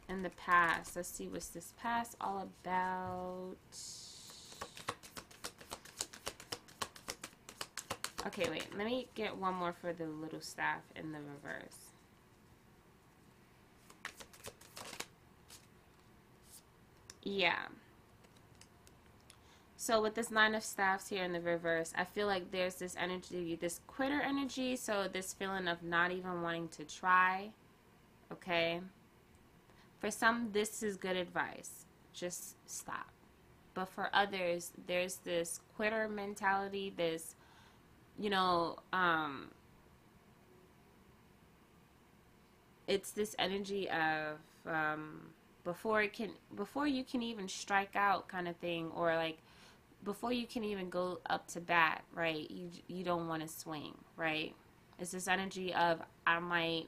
[0.09, 3.57] In the past, let's see what's this past all about.
[8.27, 8.67] Okay, wait.
[8.77, 11.93] Let me get one more for the little staff in the reverse.
[17.23, 17.67] Yeah.
[19.77, 22.97] So with this nine of staffs here in the reverse, I feel like there's this
[22.99, 24.75] energy, this quitter energy.
[24.75, 27.51] So this feeling of not even wanting to try.
[28.29, 28.81] Okay.
[29.99, 31.85] For some, this is good advice.
[32.11, 33.07] Just stop.
[33.73, 37.35] But for others, there's this quitter mentality, this,
[38.19, 39.49] you know, um,
[42.87, 45.21] it's this energy of um,
[45.63, 49.37] before it can before you can even strike out kind of thing or like
[50.03, 53.93] before you can even go up to bat right you you don't want to swing
[54.15, 54.55] right?
[54.99, 56.87] It's this energy of i might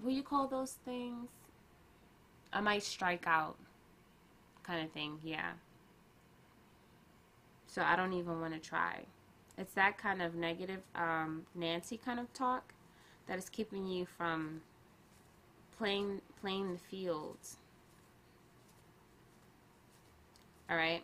[0.00, 1.28] what do you call those things?
[2.52, 3.56] I might strike out
[4.62, 5.52] kind of thing yeah.
[7.66, 9.04] So i don't even want to try
[9.60, 12.72] it's that kind of negative um, nancy kind of talk
[13.26, 14.62] that is keeping you from
[15.76, 17.58] playing playing the fields.
[20.68, 21.02] All right?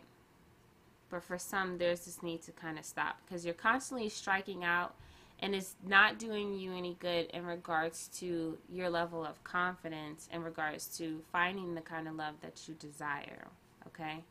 [1.09, 4.95] But for some there's this need to kind of stop because you're constantly striking out
[5.39, 10.43] and it's not doing you any good in regards to your level of confidence in
[10.43, 13.47] regards to finding the kind of love that you desire,
[13.85, 14.23] okay?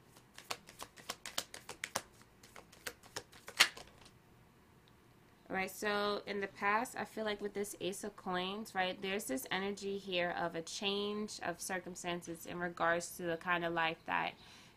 [5.49, 5.71] Right?
[5.71, 9.47] So in the past, I feel like with this Ace of Coins, right, there's this
[9.51, 14.33] energy here of a change of circumstances in regards to the kind of life that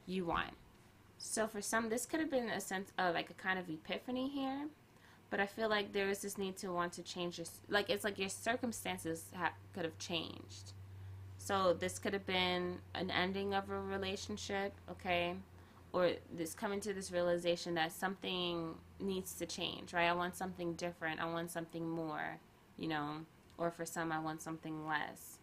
[0.06, 0.52] you want.
[1.18, 4.30] So for some, this could have been a sense of like a kind of epiphany
[4.30, 4.68] here,
[5.30, 8.04] but I feel like there is this need to want to change your, like it's
[8.04, 9.26] like your circumstances
[9.74, 10.74] could have changed.
[11.38, 15.36] So this could have been an ending of a relationship, okay?
[15.92, 20.08] Or this coming to this realization that something needs to change, right?
[20.08, 21.20] I want something different.
[21.20, 22.38] I want something more,
[22.78, 23.26] you know,
[23.58, 25.40] or for some, I want something less.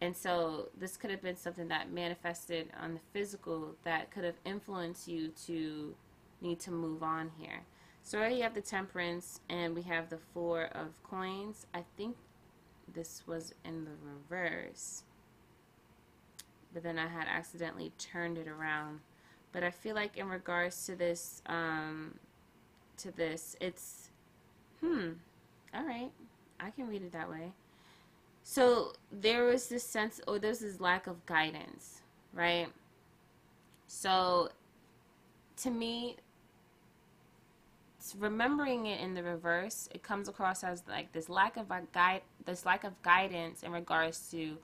[0.00, 4.34] And so this could have been something that manifested on the physical that could have
[4.44, 5.94] influenced you to
[6.40, 7.62] need to move on here.
[8.02, 11.66] So already you have the temperance and we have the four of coins.
[11.72, 12.16] I think
[12.92, 15.04] this was in the reverse.
[16.74, 19.00] But then I had accidentally turned it around
[19.52, 22.14] but I feel like in regards to this, um,
[22.98, 24.10] to this, it's,
[24.80, 25.10] hmm,
[25.74, 26.10] all right,
[26.58, 27.52] I can read it that way.
[28.42, 32.00] So there was this sense, or there's this lack of guidance,
[32.32, 32.68] right?
[33.86, 34.50] So
[35.58, 36.16] to me,
[38.18, 42.66] remembering it in the reverse, it comes across as like this lack of guide, this
[42.66, 44.56] lack of guidance in regards to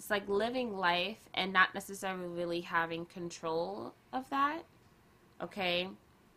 [0.00, 4.62] it's like living life and not necessarily really having control of that.
[5.42, 5.90] Okay?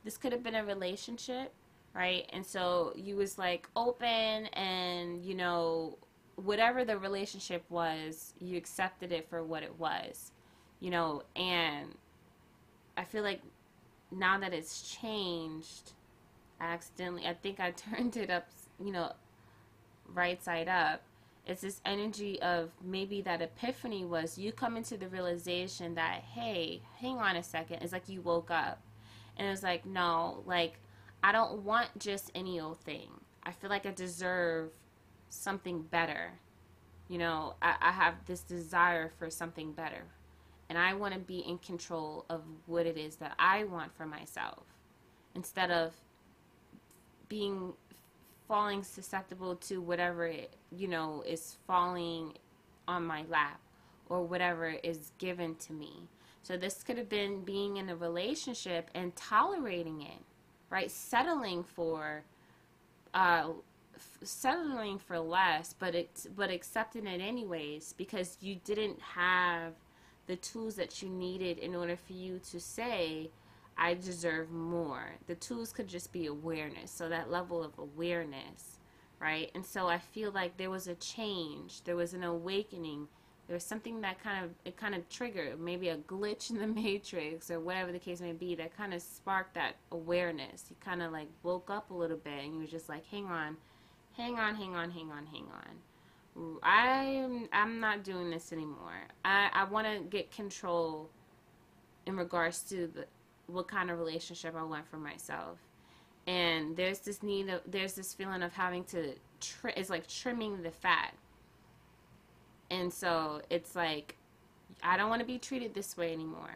[0.04, 1.54] This could have been a relationship,
[1.96, 2.30] right?
[2.34, 5.98] And so you was like open and, you know,
[6.36, 10.34] whatever the relationship was, you accepted it for what it was.
[10.82, 11.96] You know, and
[12.98, 13.40] I feel like
[14.12, 15.94] now that it's changed,
[16.60, 18.46] accidentally I think I turned it up,
[18.84, 19.14] you know,
[20.14, 21.02] right side up
[21.46, 26.82] it's this energy of maybe that epiphany was you come into the realization that hey
[27.00, 27.80] hang on a second.
[27.82, 28.82] It's like you woke up.
[29.38, 30.80] And it's like no like
[31.24, 33.10] i don't want just any old thing.
[33.44, 34.72] I feel like i deserve
[35.30, 36.32] something better.
[37.10, 40.06] You know i, I have this desire for something better.
[40.70, 44.06] And i want to be in control of what it is that i want for
[44.06, 44.64] myself.
[45.36, 45.94] Instead of
[47.28, 47.74] being
[48.54, 52.34] falling susceptible to whatever it, you know is falling
[52.88, 53.60] on my lap
[54.10, 56.08] or whatever is given to me.
[56.44, 60.22] So this could have been being in a relationship and tolerating it,
[60.70, 60.92] right?
[60.92, 62.26] Settling for
[63.16, 63.54] uh
[63.96, 69.74] f- settling for less, but it's but accepting it anyways because you didn't have
[70.28, 73.32] the tools that you needed in order for you to say
[73.78, 75.16] I deserve more.
[75.28, 76.92] The tools could just be awareness.
[76.92, 78.80] So that level of awareness,
[79.20, 79.50] right?
[79.56, 81.84] And so I feel like there was a change.
[81.84, 83.08] There was an awakening.
[83.48, 86.68] There was something that kind of it kind of triggered maybe a glitch in the
[86.82, 90.66] matrix or whatever the case may be that kind of sparked that awareness.
[90.70, 93.26] You kind of like woke up a little bit and you were just like, "Hang
[93.26, 93.58] on.
[94.16, 99.08] Hang on, hang on, hang on, hang on." I'm I'm not doing this anymore.
[99.26, 101.10] I I want to get control
[102.06, 103.06] in regards to the
[103.48, 105.60] what kind of relationship I want for myself.
[106.26, 110.62] And there's this need of there's this feeling of having to tri- it's like trimming
[110.64, 111.14] the fat.
[112.72, 114.16] And so it's like
[114.82, 116.56] I don't want to be treated this way anymore.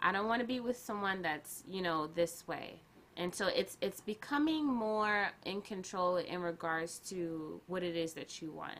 [0.00, 2.80] I don't want to be with someone that's, you know, this way.
[3.16, 8.40] And so it's it's becoming more in control in regards to what it is that
[8.40, 8.78] you want.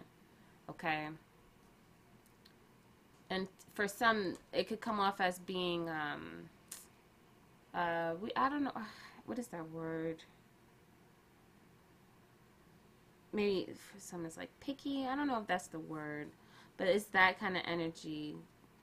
[0.71, 1.09] Okay?
[3.29, 6.49] And for some it could come off as being um
[7.75, 8.73] uh we I don't know
[9.27, 10.23] what is that word?
[13.33, 15.07] Maybe for some it's like picky.
[15.07, 16.29] I don't know if that's the word,
[16.77, 18.37] but it's that kind of energy.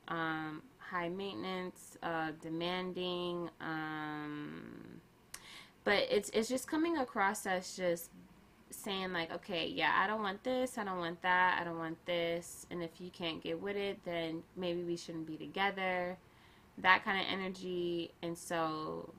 [0.08, 3.50] Um, high maintenance, uh, demanding.
[3.62, 5.02] Um,
[5.84, 8.10] but it's it's just coming across as just
[8.72, 12.04] saying like, okay, yeah, I don't want this, I don't want that, I don't want
[12.06, 16.18] this, and if you can't get with it, then maybe we shouldn't be together.
[16.82, 19.14] That kind of energy, and so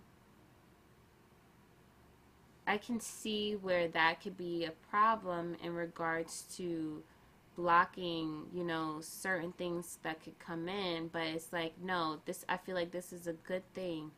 [2.67, 7.03] I can see where that could be a problem in regards to
[7.57, 12.57] blocking, you know, certain things that could come in, but it's like no, this I
[12.59, 14.13] feel like this is a good thing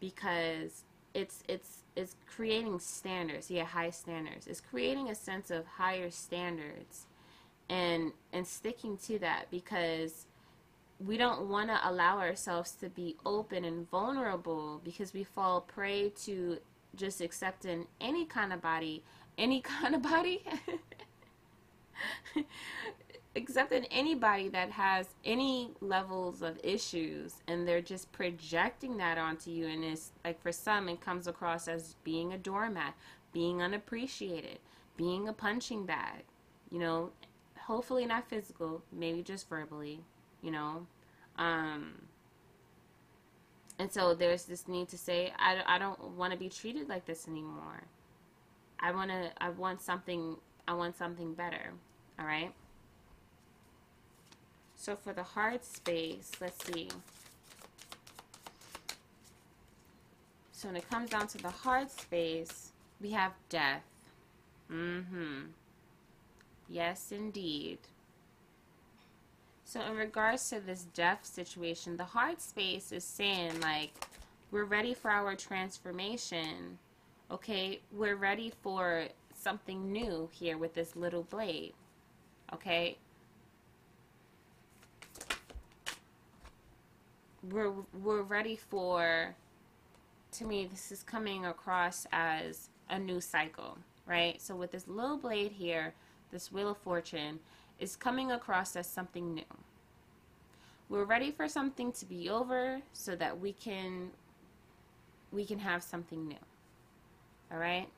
[0.00, 0.84] because
[1.14, 4.46] it's it's it's creating standards, yeah, high standards.
[4.46, 7.06] It's creating a sense of higher standards
[7.68, 10.26] and and sticking to that because
[11.04, 16.10] we don't want to allow ourselves to be open and vulnerable because we fall prey
[16.24, 16.58] to
[16.96, 19.04] just accepting any kind of body,
[19.36, 20.42] any kind of body.
[23.36, 29.68] Accepting anybody that has any levels of issues and they're just projecting that onto you
[29.68, 32.94] and it's like for some it comes across as being a doormat
[33.32, 34.58] being unappreciated
[34.96, 36.24] being a punching bag
[36.72, 37.10] you know?
[37.66, 40.00] Hopefully not physical maybe just verbally
[40.42, 40.86] you know
[41.36, 41.92] um
[43.78, 47.06] and so there's this need to say i, I don't want to be treated like
[47.06, 47.82] this anymore
[48.80, 50.36] i want to i want something
[50.66, 51.72] i want something better
[52.18, 52.52] all right
[54.78, 56.88] so for the heart space, let's see.
[60.52, 62.70] So when it comes down to the heart space,
[63.00, 63.82] we have death.
[64.70, 65.46] Mm-hmm.
[66.68, 67.78] Yes, indeed.
[69.68, 73.92] So in regards to this death situation, the heart space is saying like
[74.50, 76.78] we're ready for our transformation.
[77.30, 79.08] Okay, we're ready for
[79.38, 81.74] something new here with this little blade.
[82.54, 82.96] Okay,
[87.50, 89.34] we're we're ready for
[90.32, 95.16] to me this is coming across as a new cycle right so with this little
[95.16, 95.94] blade here
[96.32, 97.38] this wheel of fortune
[97.78, 99.42] is coming across as something new.
[100.88, 104.10] We're ready for something to be over so that we can
[105.30, 106.36] we can have something new.
[107.52, 107.88] All right?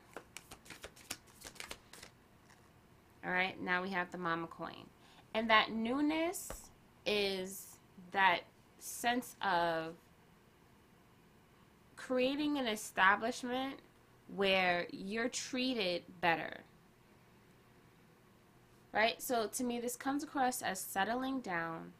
[3.25, 3.59] All right?
[3.61, 4.85] Now we have the mama coin.
[5.33, 6.51] And that newness
[7.05, 7.77] is
[8.11, 8.41] that
[8.79, 9.93] sense of
[11.95, 13.75] creating an establishment
[14.35, 16.57] where you're treated better.
[18.93, 19.21] Right?
[19.21, 21.93] So to me, this comes across as settling down,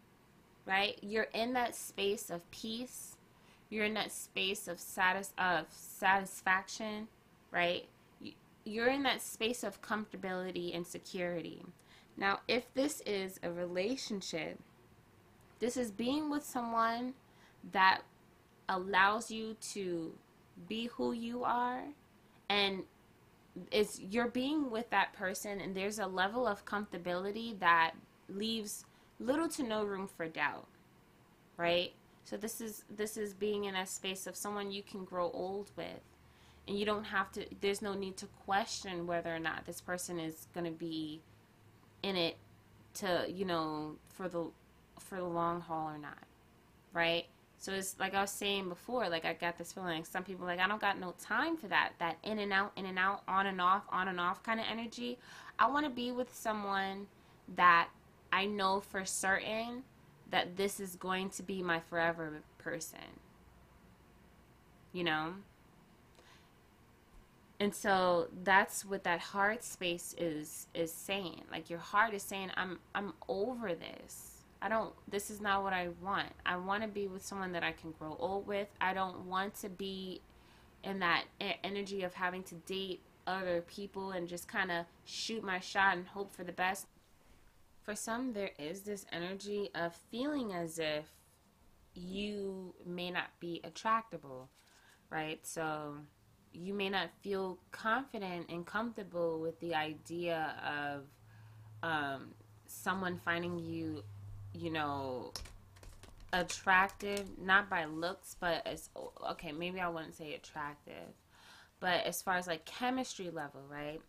[0.65, 0.97] right?
[1.01, 3.15] You're in that space of peace.
[3.69, 7.07] You're in that space of satis- of satisfaction,
[7.49, 7.87] right?
[8.65, 11.63] You're in that space of comfortability and security.
[12.17, 14.59] Now, if this is a relationship
[15.61, 17.13] this is being with someone
[17.71, 18.01] that
[18.67, 20.11] allows you to
[20.67, 21.83] be who you are
[22.49, 22.81] and
[23.71, 27.91] it's you're being with that person and there's a level of comfortability that
[28.29, 28.85] leaves
[29.19, 30.67] little to no room for doubt
[31.57, 31.93] right
[32.23, 35.69] so this is this is being in a space of someone you can grow old
[35.75, 36.01] with
[36.67, 40.19] and you don't have to there's no need to question whether or not this person
[40.19, 41.21] is going to be
[42.03, 42.37] in it
[42.93, 44.49] to you know for the
[45.01, 46.23] for the long haul or not,
[46.93, 47.25] right?
[47.61, 50.59] So it's like I was saying before, like I got this feeling some people like
[50.59, 53.45] I don't got no time for that, that in and out, in and out, on
[53.45, 55.19] and off, on and off kind of energy.
[55.59, 57.05] I want to be with someone
[57.55, 57.89] that
[58.33, 59.83] I know for certain
[60.31, 62.97] that this is going to be my forever person.
[64.91, 65.33] You know?
[67.59, 71.43] And so that's what that heart space is is saying.
[71.51, 74.30] Like your heart is saying I'm I'm over this
[74.61, 76.29] I don't, this is not what I want.
[76.45, 78.67] I want to be with someone that I can grow old with.
[78.79, 80.21] I don't want to be
[80.83, 81.25] in that
[81.63, 86.07] energy of having to date other people and just kind of shoot my shot and
[86.07, 86.87] hope for the best.
[87.81, 91.05] for some, there is this energy of feeling as if
[91.93, 94.49] you may not be attractable,
[95.09, 95.39] right?
[95.45, 95.95] So
[96.53, 101.05] you may not feel confident and comfortable with the idea of
[101.83, 102.29] um,
[102.67, 104.03] someone finding you,
[104.53, 105.31] you know,
[106.33, 108.89] attractive, not by looks, but as
[109.31, 111.13] okay, maybe I wouldn't say attractive,
[111.79, 114.01] but as far as like chemistry level, right?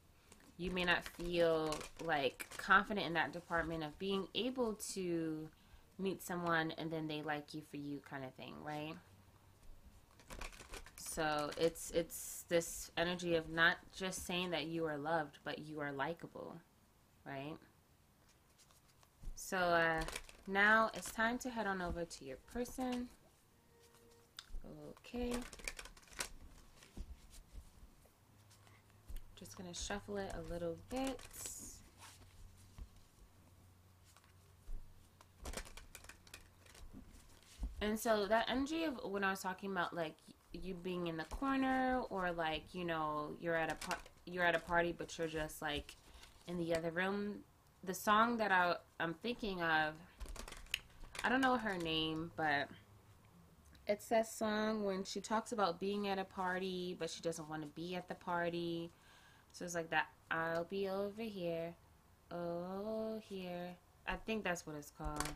[0.58, 1.74] You may not feel
[2.04, 5.48] like confident in that department of being able to
[5.98, 8.94] meet someone and then they like you for you kind of thing, right?
[10.96, 15.80] So it's it's this energy of not just saying that you are loved, but you
[15.80, 16.56] are likable,
[17.26, 17.56] right?
[19.34, 20.02] So uh,
[20.46, 23.08] now it's time to head on over to your person.
[24.98, 25.34] Okay.
[29.38, 31.18] Just gonna shuffle it a little bit.
[37.80, 40.14] And so that energy of when I was talking about like
[40.52, 44.58] you being in the corner or like you know you're at a you're at a
[44.58, 45.96] party but you're just like
[46.46, 47.36] in the other room
[47.84, 49.94] the song that I, i'm thinking of
[51.24, 52.68] i don't know her name but
[53.86, 57.62] it's that song when she talks about being at a party but she doesn't want
[57.62, 58.90] to be at the party
[59.52, 61.74] so it's like that i'll be over here
[62.30, 63.70] oh here
[64.06, 65.28] i think that's what it's called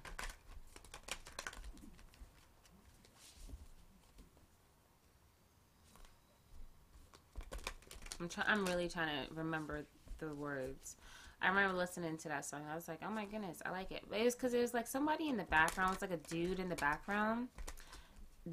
[8.21, 8.47] I'm trying.
[8.49, 9.85] I'm really trying to remember
[10.19, 10.97] the words.
[11.43, 12.63] I remember listening to that song.
[12.71, 14.75] I was like, "Oh my goodness, I like it." But it was because it was
[14.75, 15.91] like somebody in the background.
[15.91, 17.49] It was like a dude in the background.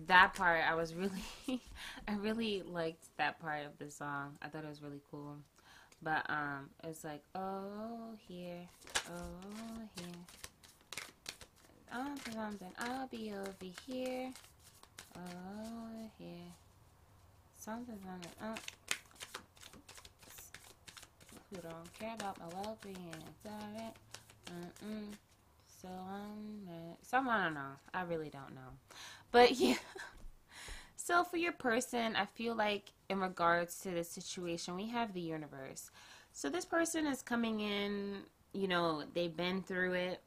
[0.07, 1.23] That part, I was really,
[2.07, 4.37] I really liked that part of the song.
[4.41, 5.37] I thought it was really cool.
[6.01, 8.67] But um, it's like, oh here,
[9.09, 10.05] oh here,
[11.89, 12.71] something, something.
[12.79, 14.33] I'll be over here,
[15.15, 16.51] oh here,
[17.57, 18.31] something, something.
[18.43, 18.55] Oh
[21.55, 22.97] who don't care about my well-being.
[23.45, 25.13] Mm-mm.
[25.81, 26.67] So I'm.
[27.01, 27.73] Some I don't know.
[27.93, 28.71] I really don't know.
[29.31, 29.75] But yeah.
[30.95, 35.21] So for your person, I feel like in regards to the situation, we have the
[35.21, 35.91] universe.
[36.31, 38.19] So this person is coming in,
[38.53, 40.21] you know, they've been through it.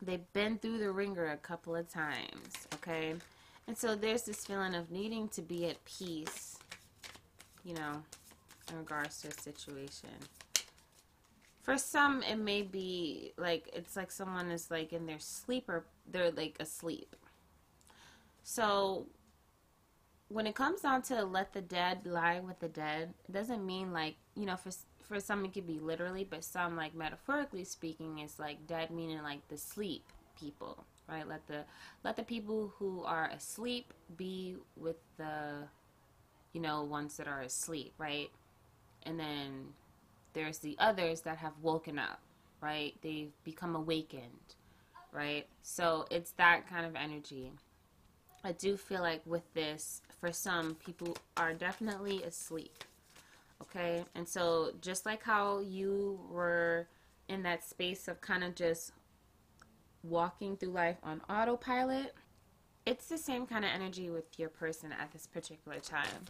[0.00, 3.14] They've been through the wringer a couple of times, okay?
[3.66, 6.56] And so there's this feeling of needing to be at peace,
[7.64, 8.02] you know,
[8.70, 10.10] in regards to a situation.
[11.62, 15.84] For some, it may be like it's like someone is like in their sleep or
[16.10, 17.14] they're like asleep.
[18.42, 19.06] So
[20.28, 23.92] when it comes down to let the dead lie with the dead, it doesn't mean
[23.92, 28.18] like you know for for some it could be literally, but some like metaphorically speaking
[28.18, 30.04] is like dead meaning like the sleep
[30.38, 31.26] people, right?
[31.26, 31.64] Let the
[32.04, 35.68] let the people who are asleep be with the
[36.52, 38.30] you know ones that are asleep, right?
[39.08, 39.68] And then
[40.34, 42.20] there's the others that have woken up,
[42.60, 42.94] right?
[43.00, 44.54] They've become awakened,
[45.12, 45.46] right?
[45.62, 47.52] So it's that kind of energy.
[48.44, 52.84] I do feel like with this, for some, people are definitely asleep,
[53.62, 54.04] okay?
[54.14, 56.86] And so just like how you were
[57.28, 58.92] in that space of kind of just
[60.02, 62.14] walking through life on autopilot,
[62.84, 66.26] it's the same kind of energy with your person at this particular time.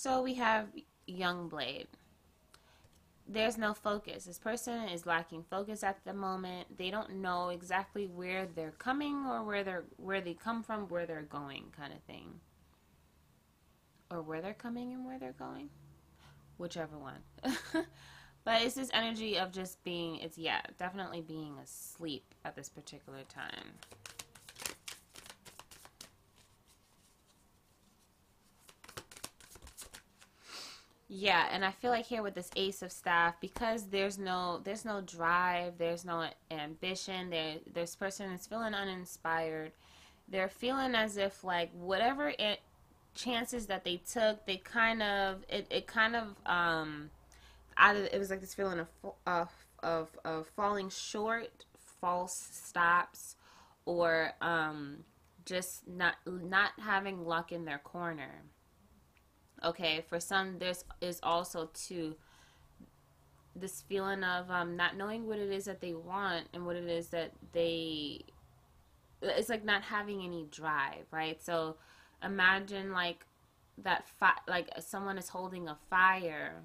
[0.00, 0.68] So we have
[1.08, 1.88] young Blade.
[3.26, 4.26] There's no focus.
[4.26, 6.78] This person is lacking focus at the moment.
[6.78, 11.04] They don't know exactly where they're coming or where they're where they come from, where
[11.04, 12.34] they're going, kind of thing.
[14.08, 15.68] Or where they're coming and where they're going.
[16.58, 17.18] Whichever one.
[18.44, 23.24] but it's this energy of just being it's yeah, definitely being asleep at this particular
[23.28, 23.72] time.
[31.10, 34.84] Yeah, and I feel like here with this ace of staff because there's no there's
[34.84, 39.72] no drive, there's no ambition, there this person is feeling uninspired.
[40.28, 42.60] They're feeling as if like whatever it,
[43.14, 47.08] chances that they took, they kind of it, it kind of um
[47.78, 48.88] out it was like this feeling of
[49.26, 49.48] of
[49.82, 51.64] of, of falling short,
[52.02, 53.36] false stops
[53.86, 54.98] or um
[55.46, 58.42] just not not having luck in their corner
[59.64, 62.14] okay for some there's is also too
[63.56, 66.88] this feeling of um, not knowing what it is that they want and what it
[66.88, 68.20] is that they
[69.20, 71.76] it's like not having any drive right so
[72.22, 73.26] imagine like
[73.78, 76.62] that fi- like someone is holding a fire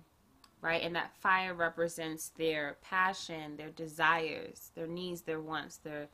[0.63, 0.81] right?
[0.81, 6.07] And that fire represents their passion, their desires, their needs, their wants, their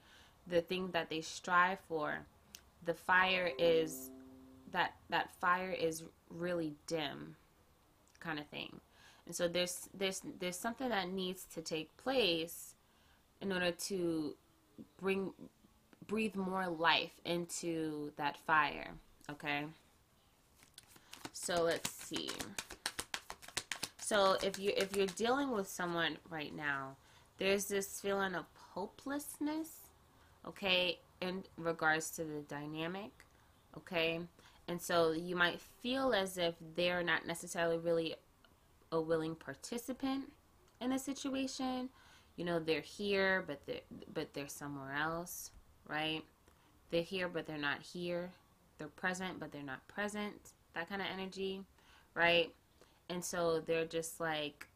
[0.48, 2.26] the thing that they strive for.
[2.84, 4.10] The fire is
[4.72, 7.36] that that fire is really dim
[8.20, 8.80] kind of thing.
[9.26, 12.74] And so there's there's there's something that needs to take place
[13.42, 14.36] in order to
[15.00, 15.32] bring
[16.08, 18.90] breathe more life into that fire,
[19.30, 19.66] okay?
[21.34, 22.30] So let's see.
[24.00, 26.96] So if you if you're dealing with someone right now,
[27.38, 29.82] there's this feeling of hopelessness,
[30.48, 33.12] okay, in regards to the dynamic,
[33.78, 34.20] okay?
[34.70, 38.16] And so you might feel as if they're not necessarily really
[38.94, 40.32] a willing participant
[40.80, 41.90] in the situation.
[42.38, 43.82] You know, they're here, but they're,
[44.14, 45.52] but they're somewhere else,
[45.90, 46.22] right?
[46.90, 48.32] They're here, but they're not here.
[48.78, 50.54] They're present, but they're not present.
[50.74, 51.62] That kind of energy,
[52.16, 52.54] right?
[53.10, 54.68] and so they're just like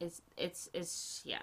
[0.00, 1.42] it's it's it's yeah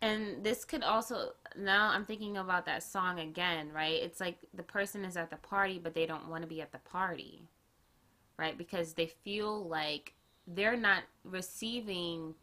[0.00, 4.02] and this could also now i'm thinking about that song again right?
[4.02, 6.72] It's like the person is at the party but they don't want to be at
[6.72, 7.42] the party
[8.38, 8.56] right?
[8.56, 10.14] Because they feel like
[10.46, 12.34] they're not receiving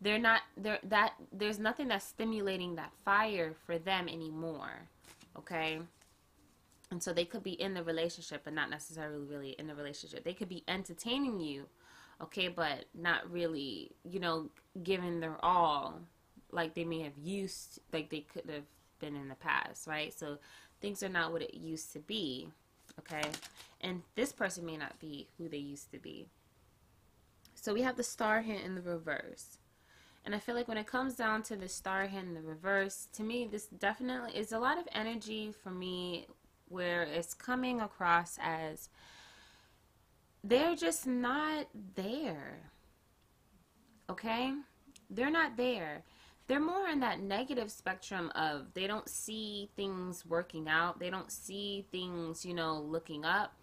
[0.00, 4.88] they're not they're that there's nothing that's stimulating that fire for them anymore
[5.38, 5.80] okay?
[6.90, 10.24] And so they could be in the relationship, but not necessarily really in the relationship.
[10.24, 11.64] They could be entertaining you,
[12.20, 14.50] okay, but not really, you know,
[14.82, 16.00] giving their all
[16.52, 18.64] like they may have used, like they could have
[19.00, 20.16] been in the past, right?
[20.16, 20.38] So
[20.80, 22.48] things are not what it used to be,
[22.98, 23.28] okay?
[23.80, 26.28] And this person may not be who they used to be.
[27.54, 29.58] So we have the star hint in the reverse.
[30.24, 33.08] And I feel like when it comes down to the star hint in the reverse,
[33.14, 36.26] to me, this definitely is a lot of energy for me
[36.68, 38.88] where it's coming across as
[40.44, 42.70] they're just not there.
[44.10, 44.52] Okay?
[45.10, 46.02] They're not there.
[46.46, 50.98] They're more in that negative spectrum of they don't see things working out.
[50.98, 53.54] They don't see things, you know, looking up.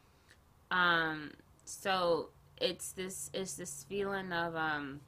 [0.71, 1.31] Um
[1.65, 5.01] so it's this it's this feeling of um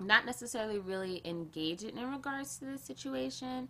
[0.00, 3.68] not necessarily really engaging in regards to the situation.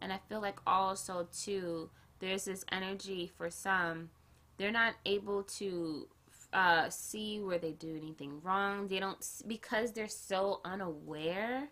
[0.00, 4.10] And I feel like also too there's this energy for some
[4.56, 6.06] they're not able to
[6.52, 11.68] uh, see where they do anything wrong they don't because they're so unaware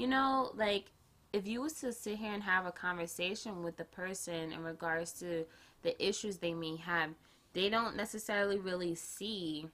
[0.00, 0.86] you know like
[1.32, 5.12] if you was to sit here and have a conversation with the person in regards
[5.12, 5.44] to
[5.82, 7.10] the issues they may have
[7.52, 9.68] they don't necessarily really see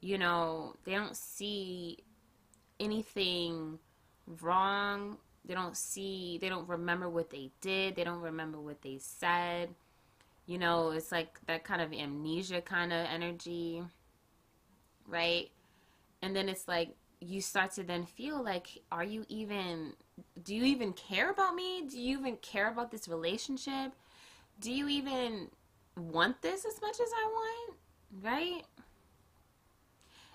[0.00, 1.98] you know they don't see
[2.80, 3.78] anything
[4.40, 7.96] wrong they don't see, they don't remember what they did.
[7.96, 9.70] They don't remember what they said.
[10.46, 13.82] You know, it's like that kind of amnesia kind of energy,
[15.06, 15.50] right?
[16.20, 19.94] And then it's like you start to then feel like, are you even,
[20.42, 21.84] do you even care about me?
[21.88, 23.92] Do you even care about this relationship?
[24.60, 25.48] Do you even
[25.96, 27.76] want this as much as I want?
[28.22, 28.62] Right?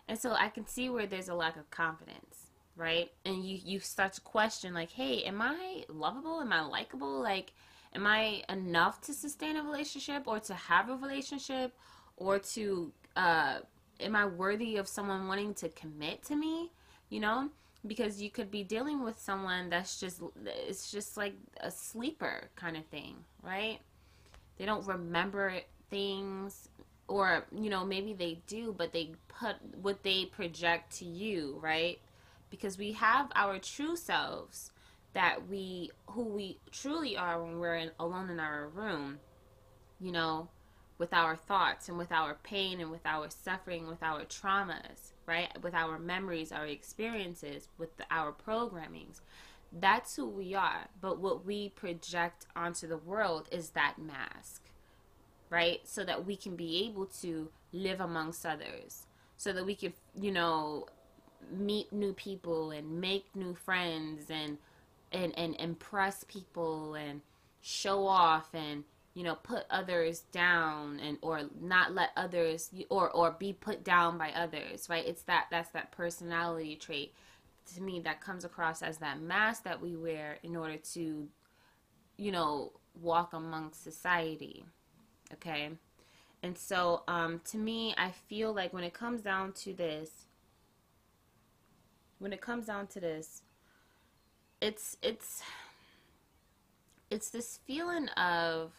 [0.08, 2.44] And so I can see where there's a lack of confidence
[2.76, 3.12] right?
[3.26, 6.42] And you you start to question like, hey, am I lovable?
[6.42, 7.22] Am I likable?
[7.22, 7.54] Like,
[7.94, 11.76] am I enough to sustain a relationship or to have a relationship
[12.18, 13.60] or to uh
[14.04, 16.72] am I worthy of someone wanting to commit to me?
[17.10, 17.50] You know?
[17.86, 22.78] Because you could be dealing with someone that's just it's just like a sleeper kind
[22.78, 23.80] of thing, right?
[24.58, 25.54] They don't remember
[25.90, 26.70] things
[27.08, 32.00] or you know maybe they do but they put what they project to you right
[32.50, 34.72] because we have our true selves
[35.14, 39.20] that we who we truly are when we're in, alone in our room
[40.00, 40.48] you know
[40.98, 45.50] with our thoughts and with our pain and with our suffering with our traumas right?
[45.62, 49.22] With our memories our experiences with the, our programmings
[49.80, 50.88] that's who we are.
[51.02, 54.62] But what we project onto the world is that mask
[55.50, 55.82] right?
[55.84, 59.06] So that we can be able to live amongst others.
[59.38, 60.88] So that we can you know
[61.52, 64.58] meet new people and make new friends and
[65.12, 67.22] and and impress people and
[67.62, 68.84] show off and
[69.14, 74.18] you know put others down and or not let others or or be put down
[74.18, 75.06] by others right?
[75.06, 77.14] It's that that's that personality trait
[77.76, 81.28] to me that comes across as that mask that we wear in order to
[82.18, 84.66] you know walk amongst society
[85.34, 85.70] okay?
[86.42, 90.26] And so um to me i feel like when it comes down to this
[92.24, 93.42] when it comes down to this,
[94.62, 95.44] it's it's
[97.12, 98.72] it's this feeling of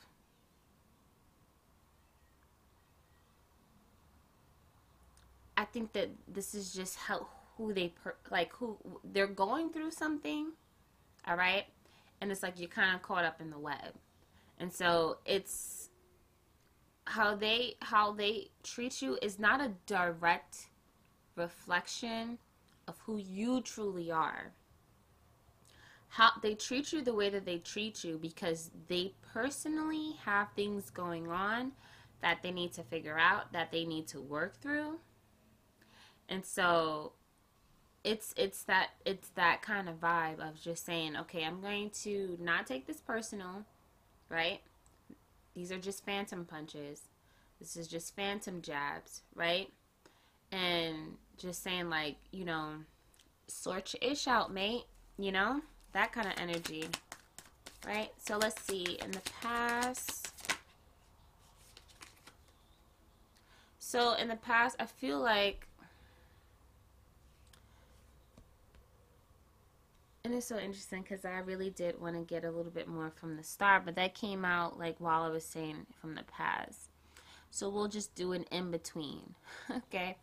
[5.56, 9.92] I think that this is just how who they per, like who they're going through
[9.92, 10.52] something,
[11.26, 11.66] all right,
[12.20, 13.94] and it's like you're kind of caught up in the web,
[14.58, 15.90] and so it's
[17.06, 20.68] how they how they treat you is not a direct
[21.36, 22.38] reflection
[22.88, 24.52] of who you truly are.
[26.08, 30.90] How they treat you the way that they treat you because they personally have things
[30.90, 31.72] going on
[32.22, 34.98] that they need to figure out, that they need to work through.
[36.28, 37.12] And so
[38.02, 42.36] it's it's that it's that kind of vibe of just saying, okay, I'm going to
[42.40, 43.64] not take this personal,
[44.28, 44.60] right?
[45.54, 47.02] These are just phantom punches.
[47.60, 49.70] This is just phantom jabs, right?
[50.52, 52.70] And just saying like, you know,
[53.46, 54.84] sort your ish out, mate.
[55.16, 55.60] You know,
[55.92, 56.88] that kind of energy,
[57.86, 58.10] right?
[58.18, 58.98] So let's see.
[59.02, 60.32] In the past,
[63.78, 65.68] so in the past, I feel like,
[70.24, 73.12] and it's so interesting because I really did want to get a little bit more
[73.14, 76.88] from the start, but that came out like while I was saying from the past.
[77.50, 79.34] So we'll just do an in between,
[79.70, 80.16] okay?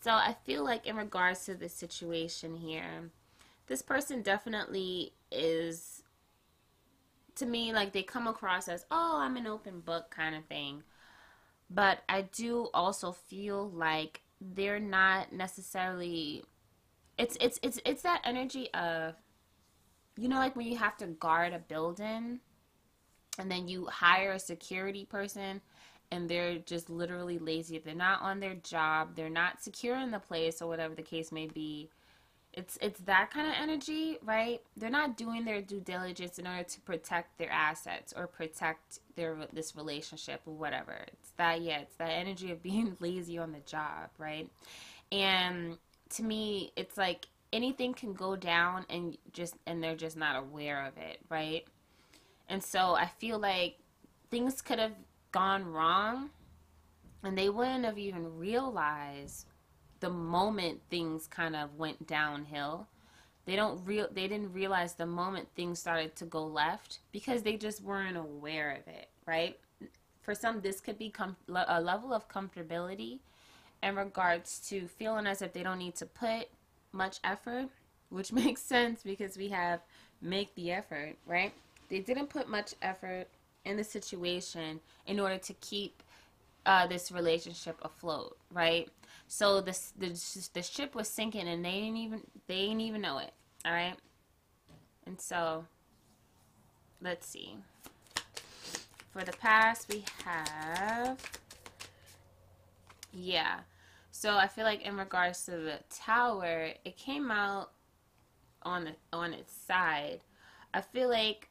[0.00, 3.10] So I feel like in regards to this situation here,
[3.68, 6.02] this person definitely is
[7.36, 10.82] to me like they come across as, "Oh, I'm an open book" kind of thing.
[11.70, 16.44] But I do also feel like they're not necessarily
[17.16, 19.14] it's it's it's it's that energy of
[20.16, 22.40] you know like when you have to guard a building
[23.38, 25.60] and then you hire a security person
[26.10, 27.78] and they're just literally lazy.
[27.78, 29.16] They're not on their job.
[29.16, 31.90] They're not secure in the place or whatever the case may be.
[32.52, 34.60] It's it's that kind of energy, right?
[34.76, 39.36] They're not doing their due diligence in order to protect their assets or protect their
[39.52, 41.04] this relationship or whatever.
[41.08, 44.48] It's that yeah, it's that energy of being lazy on the job, right?
[45.10, 45.78] And
[46.10, 50.84] to me, it's like anything can go down and just and they're just not aware
[50.84, 51.64] of it, right?
[52.48, 53.78] And so I feel like
[54.30, 54.92] things could have
[55.32, 56.30] gone wrong
[57.22, 59.46] and they wouldn't have even realized
[60.00, 62.86] the moment things kind of went downhill
[63.46, 67.56] they don't real they didn't realize the moment things started to go left because they
[67.56, 69.58] just weren't aware of it right
[70.20, 71.36] for some this could be com-
[71.68, 73.18] a level of comfortability
[73.82, 76.48] in regards to feeling as if they don't need to put
[76.94, 77.68] much effort
[78.08, 79.80] which makes sense because we have
[80.22, 81.52] make the effort right
[81.88, 83.26] they didn't put much effort
[83.64, 86.02] in the situation in order to keep
[86.66, 88.88] uh, this relationship afloat, right?
[89.28, 90.08] So this the
[90.52, 93.32] the ship was sinking and they didn't even they didn't even know it.
[93.64, 93.96] All right,
[95.06, 95.64] and so
[97.00, 97.56] let's see.
[99.10, 101.18] For the past, we have
[103.12, 103.60] yeah.
[104.16, 107.72] So I feel like in regards to the tower, it came out
[108.62, 110.20] on the, on its side.
[110.72, 111.48] I feel like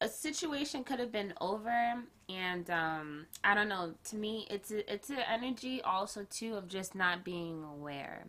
[0.00, 3.94] a situation could have been over and um, i don't know.
[4.10, 8.24] To me it's a, it's an energy also too of just not being aware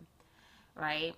[0.76, 1.16] right?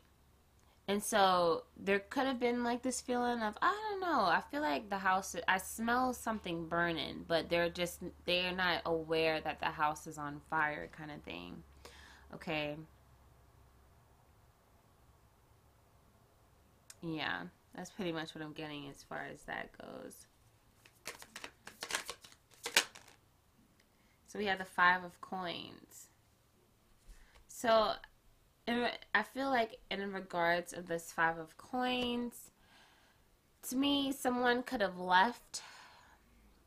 [0.88, 4.22] And so there could have been like this feeling of i don't know.
[4.22, 9.42] I feel like the house i smell something burning but they're just they're not aware
[9.42, 11.62] that the house is on fire kind of thing
[12.34, 12.76] okay
[17.02, 17.42] yeah
[17.74, 20.26] that's pretty much what i'm getting as far as that goes
[24.28, 26.08] So we have the five of coins.
[27.48, 27.92] So
[28.68, 32.50] I feel like in regards of this five of coins,
[33.70, 35.62] to me, someone could have left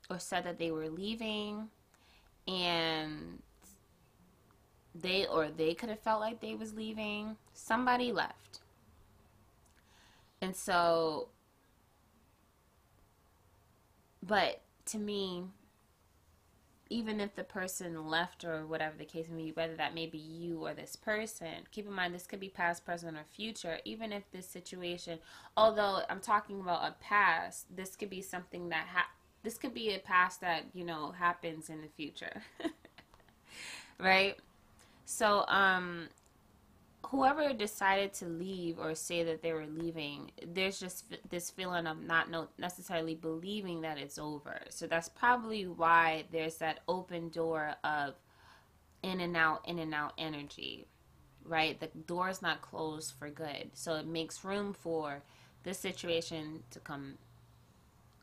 [0.09, 1.69] or said that they were leaving
[2.47, 3.43] and
[4.93, 8.59] they or they could have felt like they was leaving somebody left
[10.41, 11.29] and so
[14.21, 15.43] but to me
[16.91, 20.17] even if the person left or whatever the case may be, whether that may be
[20.17, 23.79] you or this person, keep in mind this could be past, present, or future.
[23.85, 25.17] Even if this situation,
[25.55, 29.09] although I'm talking about a past, this could be something that ha-
[29.41, 32.41] this could be a past that you know happens in the future,
[33.97, 34.35] right?
[35.11, 36.07] So, um,
[37.07, 42.01] whoever decided to leave or say that they were leaving, there's just this feeling of
[42.01, 44.61] not necessarily believing that it's over.
[44.69, 48.15] So that's probably why there's that open door of
[49.03, 50.87] in and out, in and out energy,
[51.43, 51.77] right?
[51.77, 53.71] The door is not closed for good.
[53.73, 55.23] So it makes room for
[55.63, 57.17] this situation to come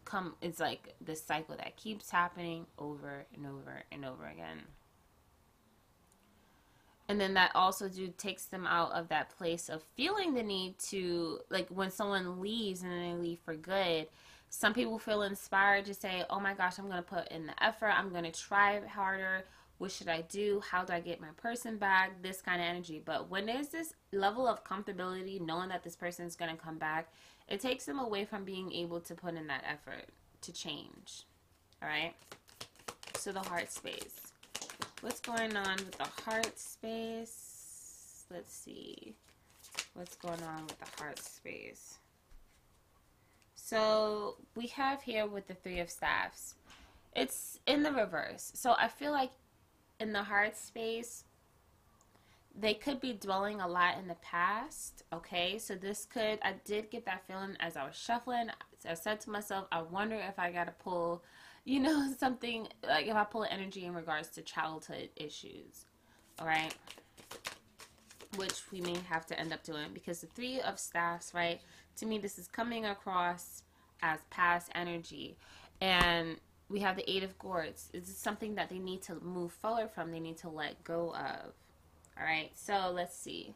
[0.06, 4.62] come it's like this cycle that keeps happening over and over and over again
[7.08, 10.78] and then that also do takes them out of that place of feeling the need
[10.78, 14.06] to like when someone leaves and then they leave for good
[14.50, 17.62] some people feel inspired to say oh my gosh i'm going to put in the
[17.62, 17.88] effort.
[17.88, 19.44] I'm going to try harder.
[19.76, 20.62] What should i do?
[20.70, 22.22] How do i get my person back?
[22.22, 23.02] This kind of energy.
[23.04, 26.78] But when there's this level of comfortability knowing that this person is going to come
[26.78, 27.08] back
[27.48, 30.04] it takes them away from being able to put in that effort
[30.42, 31.24] to change.
[31.82, 32.14] All right?
[33.14, 34.27] So the heart space
[35.00, 38.24] What's going on with the heart space?
[38.32, 39.14] Let's see.
[39.94, 41.98] What's going on with the heart space?
[43.54, 46.56] So we have here with the Three of Staffs.
[47.14, 48.50] It's in the reverse.
[48.56, 49.30] So I feel like
[50.00, 51.22] in the heart space,
[52.58, 55.04] they could be dwelling a lot in the past.
[55.12, 58.48] Okay, so this could, I did get that feeling as I was shuffling.
[58.88, 61.22] I said to myself, I wonder if I got to pull
[61.68, 65.84] you know, something like if I pull energy in regards to childhood issues,
[66.38, 66.74] all right,
[68.36, 71.60] which we may have to end up doing because the three of staffs, right,
[71.96, 73.62] to me, this is coming across
[74.02, 75.36] as past energy,
[75.80, 76.36] and
[76.70, 77.88] we have the eight of gourds.
[77.92, 81.14] This is something that they need to move forward from, they need to let go
[81.14, 81.52] of,
[82.18, 83.54] all right, so let's see.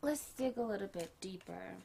[0.00, 1.76] Let's dig a little bit deeper.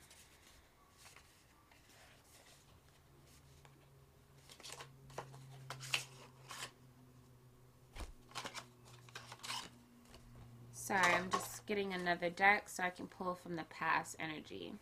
[10.89, 14.73] Sorry, I'm just getting another deck so I can pull from the past energy.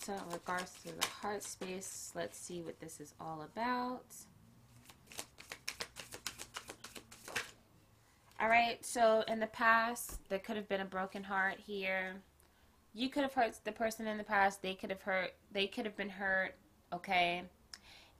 [0.00, 4.02] So in regards to the heart space, let's see what this is all about.
[8.40, 12.14] All right, so in the past, there could have been a broken heart here.
[12.94, 14.60] You could have hurt the person in the past.
[14.60, 15.34] They could have hurt.
[15.52, 16.56] They could have been hurt.
[16.92, 17.44] Okay,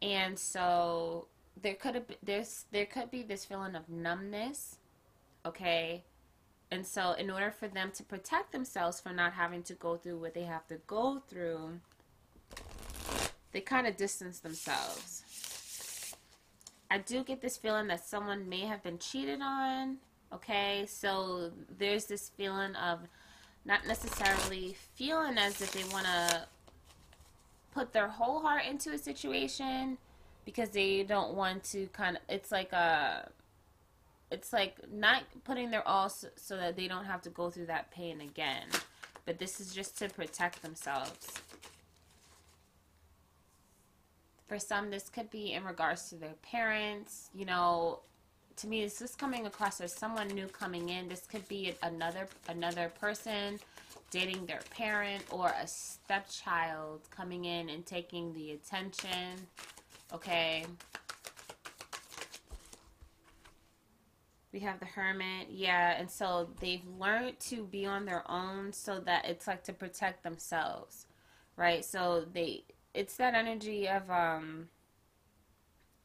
[0.03, 1.27] and so
[1.61, 2.67] there could have this.
[2.71, 4.78] There could be this feeling of numbness
[5.49, 6.05] okay?
[6.71, 10.19] And so, in order for them to protect themselves from not having to go through
[10.19, 11.81] what they have to go through,
[13.53, 16.15] they kind of distance themselves.
[16.91, 19.97] I do get this feeling that someone may have been cheated on,
[20.33, 20.85] okay?
[20.87, 23.01] So, there's this feeling of
[23.65, 26.47] not necessarily feeling as if they want to
[27.73, 29.99] put their whole heart into a situation
[30.45, 33.31] because they don't want to kind of, it's like a
[34.31, 37.67] it's like not putting their all so, so, that they don't have to go through
[37.67, 38.67] that pain again.
[39.25, 41.33] But this is just to protect themselves.
[44.47, 47.29] For some, this could be in regards to their parents.
[47.35, 48.01] You know,
[48.57, 51.09] to me, this is coming across as someone new coming in.
[51.09, 53.59] This could be another another person
[54.11, 59.47] dating their parent or a stepchild coming in and taking the attention.
[60.13, 60.65] Okay.
[64.53, 68.99] We have the hermit, yeah, and so they've learned to be on their own so
[69.01, 71.07] that it's like to protect themselves,
[71.57, 71.85] right?
[71.85, 74.69] So they, it's that energy of um,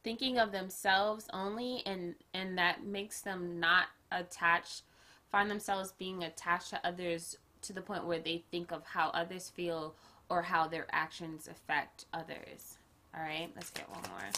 [0.02, 4.82] thinking of themselves only, and and that makes them not attached,
[5.30, 9.48] find themselves being attached to others to the point where they think of how others
[9.48, 9.94] feel
[10.28, 12.76] or how their actions affect others.
[13.16, 14.28] All right, let's get one more.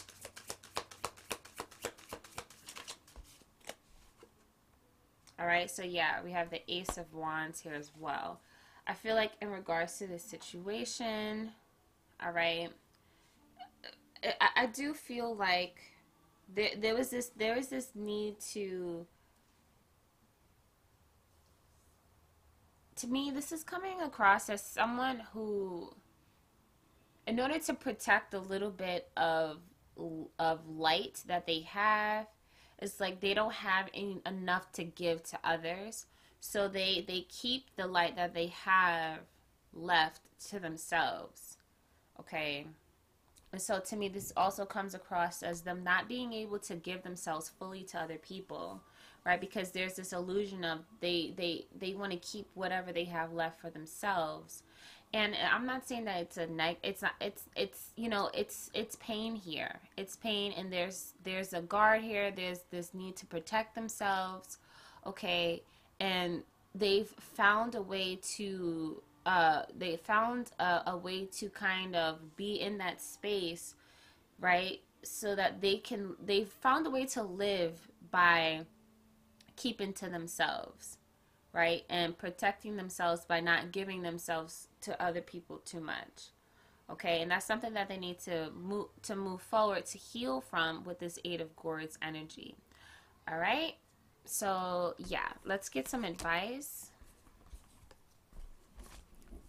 [5.38, 8.40] All right, so yeah, we have the Ace of Wands here as well.
[8.86, 11.50] I feel like in regards to this situation,
[12.24, 12.70] all right,
[14.40, 15.78] I, I do feel like
[16.54, 19.06] there, there was this there was this need to
[22.96, 25.92] to me this is coming across as someone who
[27.26, 29.58] in order to protect a little bit of
[30.38, 32.26] of light that they have
[32.78, 36.06] it's like they don't have any, enough to give to others.
[36.40, 39.20] So they they keep the light that they have
[39.72, 41.56] left to themselves.
[42.20, 42.66] Okay?
[43.52, 47.02] And so to me this also comes across as them not being able to give
[47.02, 48.82] themselves fully to other people
[49.26, 49.40] right?
[49.40, 53.60] Because there's this illusion of they they they want to keep whatever they have left
[53.60, 54.62] for themselves
[55.12, 58.70] and i'm not saying that it's a neg it's not it's it's you know it's
[58.74, 59.80] it's pain here.
[59.96, 62.30] It's pain and there's there's a guard here.
[62.30, 64.58] There's this need to protect themselves.
[65.06, 65.62] Okay.
[66.00, 66.42] And
[66.74, 72.60] they've found a way to uh they found a, a way to kind of be
[72.60, 73.74] in that space
[74.38, 74.80] right?
[75.02, 78.66] So that they can they've found a way to live by
[79.56, 80.98] keeping to themselves
[81.56, 81.84] right?
[81.88, 86.28] And protecting themselves by not giving themselves to other people too much.
[86.88, 90.84] Okay, and that's something that they need to move to move forward to heal from
[90.84, 92.54] with this eight of gourds energy.
[93.28, 93.74] All right.
[94.26, 96.90] So, yeah, let's get some advice.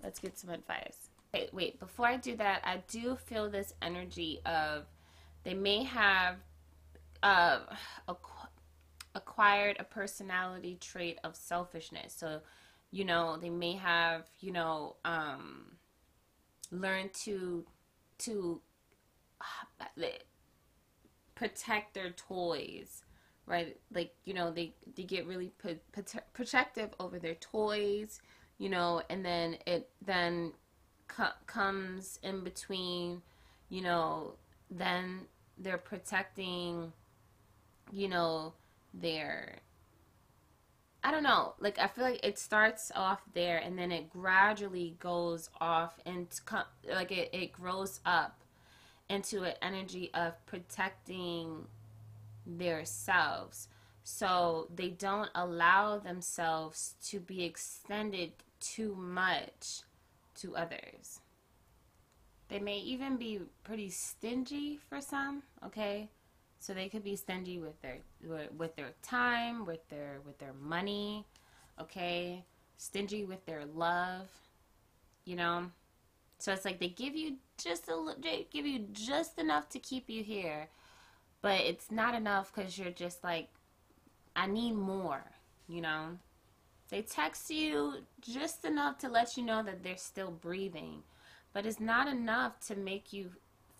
[0.02, 1.10] Let's get some advice.
[1.34, 4.86] Wait, wait, before I do that, I do feel this energy of
[5.44, 6.36] they may have
[7.22, 7.60] uh,
[9.18, 12.14] acquired a personality trait of selfishness.
[12.16, 12.42] So,
[12.92, 15.78] you know, they may have, you know, um,
[16.72, 17.66] learned to
[18.20, 18.62] to
[21.36, 23.04] protect their toys
[23.46, 25.52] right like you know they they get really
[26.34, 28.20] protective over their toys
[28.58, 30.52] you know and then it then
[31.08, 33.22] co- comes in between
[33.70, 34.34] you know
[34.72, 35.22] then
[35.60, 36.92] they're protecting
[37.92, 38.54] you know
[38.94, 39.60] their
[41.04, 41.54] I don't know.
[41.60, 46.28] Like I feel like it starts off there and then it gradually goes off and
[46.92, 48.42] like it, it grows up
[49.10, 51.68] into an energy of protecting
[52.46, 53.70] their selves.
[54.04, 59.82] So they don't allow themselves to be extended too much
[60.42, 61.22] to others.
[62.50, 66.10] They may even be pretty stingy for some, okay?
[66.68, 68.00] So they could be stingy with their
[68.58, 71.26] with their time, with their with their money,
[71.80, 72.44] okay?
[72.76, 74.28] Stingy with their love,
[75.24, 75.72] you know.
[76.40, 80.10] So it's like they give you just a they give you just enough to keep
[80.10, 80.68] you here,
[81.42, 83.48] but it's not enough because you're just like,
[84.36, 85.24] I need more,
[85.70, 86.18] you know.
[86.90, 91.04] They text you just enough to let you know that they're still breathing,
[91.54, 93.32] but it's not enough to make you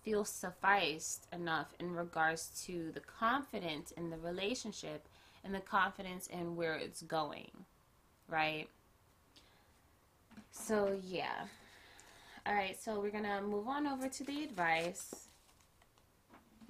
[0.08, 5.06] feel sufficed enough in regards to the confidence in the relationship
[5.44, 7.50] and the confidence in where it's going,
[8.26, 8.68] right?
[10.50, 11.44] So, yeah.
[12.46, 15.28] All right, so we're going to move on over to the advice.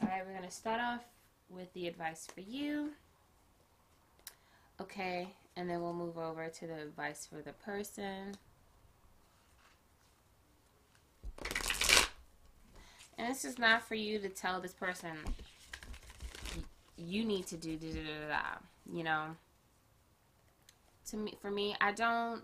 [0.03, 1.05] All right, we're going to start off
[1.49, 2.91] with the advice for you.
[4.81, 8.35] Okay, and then we'll move over to the advice for the person.
[13.19, 15.11] And this is not for you to tell this person
[16.97, 18.43] you need to do da da da da.
[18.93, 19.25] You know.
[21.11, 22.43] To me, for me, I don't,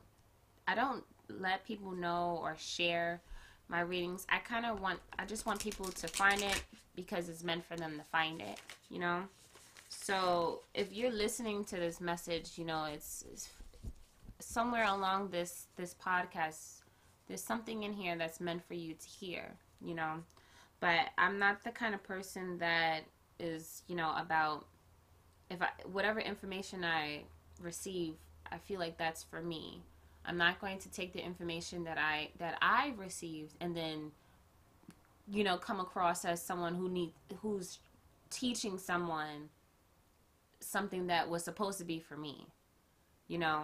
[0.66, 3.20] I don't let people know or share
[3.68, 4.26] my readings.
[4.30, 6.62] I kind of want, I just want people to find it
[6.96, 8.60] because it's meant for them to find it.
[8.90, 9.22] You know.
[9.90, 13.48] So if you're listening to this message, you know it's, it's
[14.40, 16.80] somewhere along this this podcast.
[17.28, 19.52] There's something in here that's meant for you to hear.
[19.80, 20.22] You know
[20.84, 23.04] but I'm not the kind of person that
[23.40, 24.66] is, you know, about
[25.48, 27.22] if I whatever information I
[27.58, 28.16] receive,
[28.52, 29.80] I feel like that's for me.
[30.26, 34.12] I'm not going to take the information that I that I received and then
[35.26, 37.78] you know come across as someone who need who's
[38.28, 39.48] teaching someone
[40.60, 42.46] something that was supposed to be for me.
[43.26, 43.62] You know?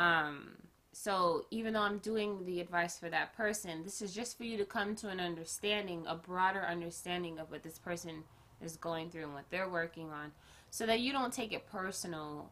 [0.00, 0.56] Um
[1.00, 4.56] so even though I'm doing the advice for that person, this is just for you
[4.58, 8.24] to come to an understanding, a broader understanding of what this person
[8.60, 10.32] is going through and what they're working on,
[10.72, 12.50] so that you don't take it personal,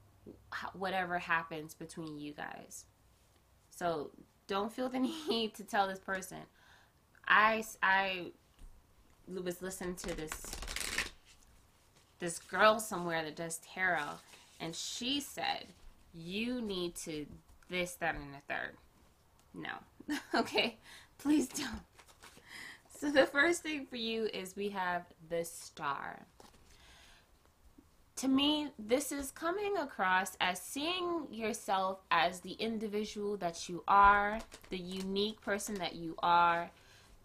[0.75, 2.85] whatever happens between you guys.
[3.71, 4.13] So
[4.47, 6.39] don't feel the need to tell this person.
[7.27, 8.27] I I
[9.27, 10.47] was listening to this
[12.21, 14.21] this girl somewhere that does tarot,
[14.61, 15.67] and she said
[16.15, 17.27] you need to
[17.69, 18.77] this, that, and the third.
[19.55, 20.19] No.
[20.41, 20.77] okay?
[21.19, 21.83] Please don't.
[22.99, 26.25] So the first thing for you is we have the star.
[28.17, 34.39] To me, this is coming across as seeing yourself as the individual that you are,
[34.71, 36.71] the unique person that you are,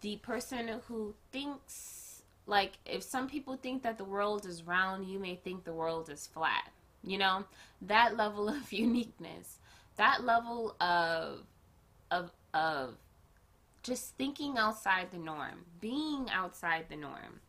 [0.02, 2.02] the person who thinks
[2.46, 6.10] like if some people think that the world is round, you may think the world
[6.10, 6.70] is flat.
[7.04, 7.44] You know,
[7.82, 9.58] that level of uniqueness
[9.96, 11.40] that level of
[12.10, 12.96] of of
[13.82, 17.40] just thinking outside the norm, being outside the norm.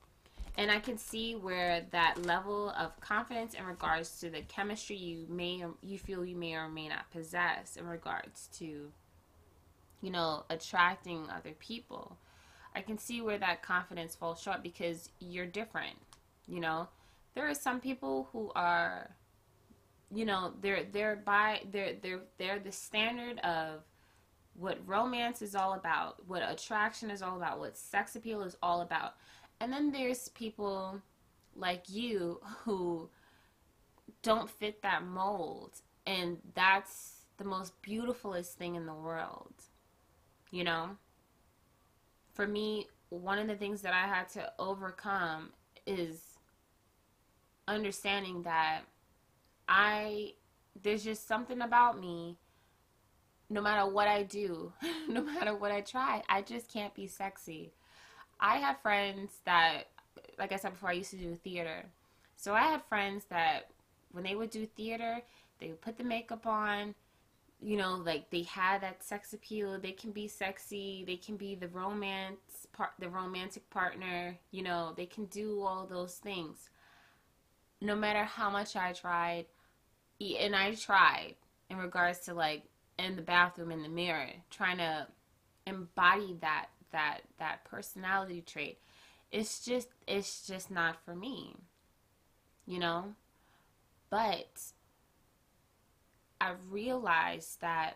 [0.56, 5.26] And I can see where that level of confidence in regards to the chemistry you
[5.28, 8.92] may or you feel you may or may not possess in regards to
[10.04, 12.18] you know, attracting other people.
[12.76, 15.96] I can see where that confidence falls short because you're different,
[16.46, 16.90] you know.
[17.34, 19.16] There are some people who are
[20.14, 23.82] you know they're they're by they're they're they're the standard of
[24.56, 28.82] what romance is all about what attraction is all about what sex appeal is all
[28.82, 29.16] about.
[29.60, 31.02] And then there's people
[31.56, 33.10] like you who
[34.22, 39.54] don't fit that mold and that's the most beautifulest thing in the world
[40.52, 40.92] you know?
[42.34, 45.50] For me one of the things that i had to overcome
[45.86, 46.40] is
[47.68, 48.82] understanding that
[49.68, 50.34] I
[50.82, 52.38] there's just something about me
[53.50, 54.74] no matter what I do,
[55.08, 57.74] no matter what I try, I just can't be sexy.
[58.40, 59.84] I have friends that
[60.38, 61.86] like I said before I used to do theater.
[62.36, 63.70] So I had friends that
[64.12, 65.22] when they would do theater,
[65.60, 66.96] they would put the makeup on,
[67.62, 69.80] you know, like they had that sex appeal.
[69.80, 71.04] They can be sexy.
[71.06, 74.38] They can be the romance part, the romantic partner.
[74.52, 76.70] You know, they can do all those things.
[77.82, 79.46] No matter how much I tried,
[80.40, 81.36] and I tried
[81.70, 82.64] in regards to like
[83.00, 85.08] in the bathroom in the mirror, trying to
[85.66, 88.80] embody that that that personality trait.
[89.32, 91.56] It's just it's just not for me.
[92.66, 93.16] You know?
[94.10, 94.62] But
[96.40, 97.96] I realized that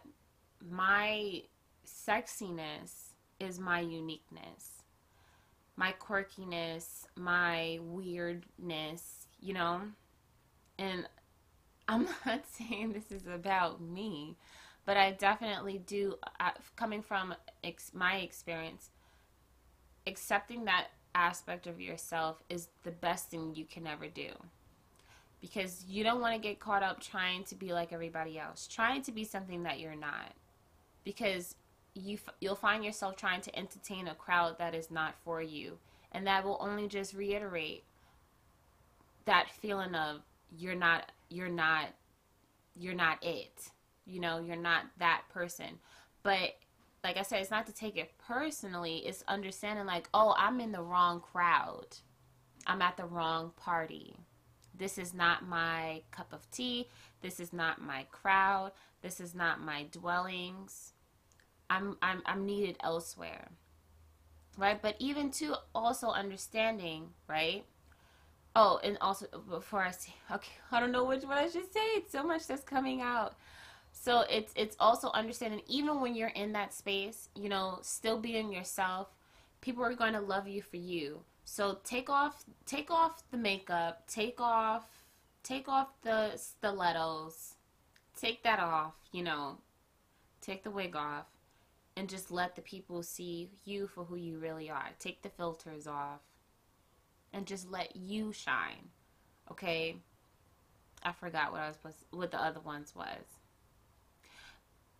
[0.67, 1.43] my
[1.85, 4.83] sexiness is my uniqueness,
[5.75, 9.81] my quirkiness, my weirdness, you know?
[10.79, 11.07] And
[11.87, 14.35] I'm not saying this is about me,
[14.85, 17.33] but I definitely do, uh, coming from
[17.63, 18.89] ex- my experience,
[20.05, 24.29] accepting that aspect of yourself is the best thing you can ever do
[25.41, 29.01] because you don't want to get caught up trying to be like everybody else, trying
[29.03, 30.33] to be something that you're not.
[31.03, 31.55] Because
[31.93, 35.77] you you'll find yourself trying to entertain a crowd that is not for you,
[36.11, 37.83] and that will only just reiterate
[39.25, 40.21] that feeling of
[40.57, 41.87] you're not you're not
[42.75, 43.69] you're not it.
[44.05, 45.79] You know, you're not that person.
[46.23, 46.55] But
[47.03, 48.97] like I said, it's not to take it personally.
[48.97, 51.87] It's understanding like, oh, I'm in the wrong crowd.
[52.65, 54.17] I'm at the wrong party
[54.77, 56.87] this is not my cup of tea.
[57.21, 58.71] This is not my crowd.
[59.01, 60.93] This is not my dwellings.
[61.69, 63.49] I'm I'm I'm needed elsewhere.
[64.57, 64.81] Right?
[64.81, 67.65] But even to also understanding, right?
[68.59, 71.85] Oh, and also before I say, okay, I don't know which one I should say.
[71.95, 73.35] It's so much that's coming out.
[73.91, 78.51] So it's it's also understanding even when you're in that space, you know, still being
[78.51, 79.09] yourself.
[79.61, 81.21] People are going to love you for you.
[81.45, 84.87] So take off take off the makeup, take off
[85.43, 87.53] take off the stilettos.
[88.19, 89.59] Take that off, you know.
[90.41, 91.27] Take the wig off
[91.95, 94.89] and just let the people see you for who you really are.
[94.97, 96.21] Take the filters off
[97.37, 98.89] and just let you shine.
[99.51, 99.95] Okay?
[101.03, 103.23] I forgot what I was supposed to, what the other ones was.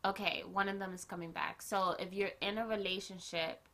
[0.05, 1.61] Okay, one of them is coming back.
[1.61, 3.67] So if you're in a relationship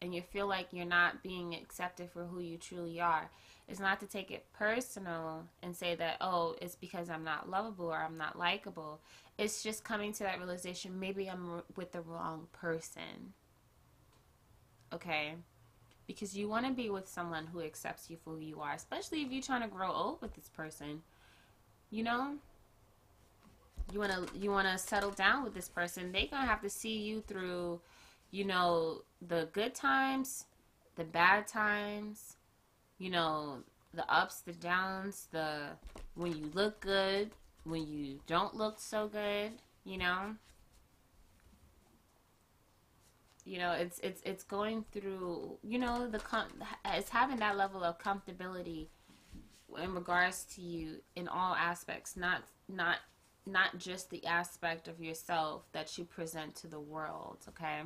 [0.00, 3.28] and you feel like you're not being accepted for who you truly are,
[3.66, 7.86] it's not to take it personal and say that, oh, it's because I'm not lovable
[7.86, 9.00] or I'm not likable.
[9.36, 13.34] It's just coming to that realization maybe I'm with the wrong person.
[14.94, 15.34] Okay?
[16.08, 19.22] Because you want to be with someone who accepts you for who you are, especially
[19.22, 21.02] if you're trying to grow old with this person.
[21.90, 22.34] You know?
[23.92, 26.10] You want to you want to settle down with this person.
[26.10, 27.80] They're going to have to see you through
[28.30, 30.44] you know, the good times,
[30.96, 32.36] the bad times,
[32.98, 33.58] you know,
[33.94, 35.70] the ups, the downs, the
[36.14, 37.30] when you look good,
[37.64, 39.52] when you don't look so good,
[39.84, 40.34] you know.
[43.48, 47.82] You know, it's it's it's going through, you know, the com- it's having that level
[47.82, 48.88] of comfortability
[49.82, 52.98] in regards to you in all aspects, not not
[53.46, 57.80] not just the aspect of yourself that you present to the world, okay?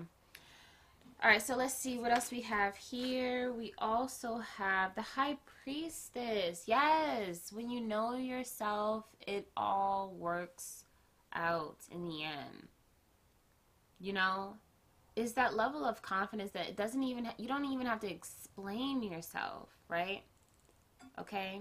[1.22, 3.52] All right, so let's see what else we have here.
[3.52, 6.64] We also have the High Priestess.
[6.66, 10.86] Yes, when you know yourself, it all works
[11.32, 12.66] out in the end.
[14.00, 14.56] You know,
[15.14, 19.02] is that level of confidence that it doesn't even you don't even have to explain
[19.02, 20.22] yourself, right?
[21.18, 21.60] Okay?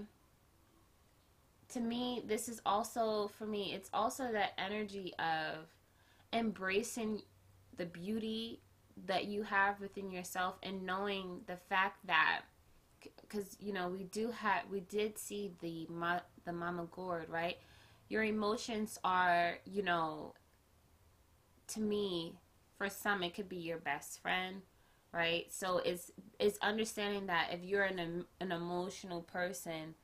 [1.70, 5.66] To me, this is also for me, it's also that energy of
[6.32, 7.22] embracing
[7.76, 8.60] the beauty
[9.06, 12.42] that you have within yourself and knowing the fact that
[13.20, 15.88] because you know we do have we did see the
[16.44, 17.56] the mama gourd right
[18.08, 20.34] your emotions are you know
[21.66, 22.34] to me
[22.82, 24.62] for some it could be your best friend
[25.12, 25.44] right?
[25.52, 26.10] So it's
[26.40, 29.94] it's understanding that if you're an an emotional person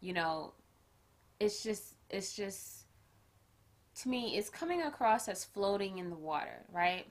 [0.00, 0.52] you know
[1.40, 2.84] it's just it's just
[4.02, 7.06] to me it's coming across as floating in the water right?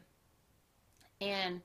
[1.19, 1.59] And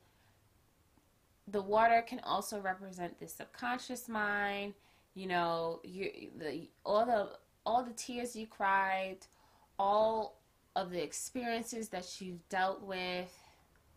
[1.47, 4.75] the water can also represent the subconscious mind,
[5.15, 9.19] you know, you the all the all the tears you cried,
[9.79, 10.41] all
[10.75, 13.42] of the experiences that you've dealt with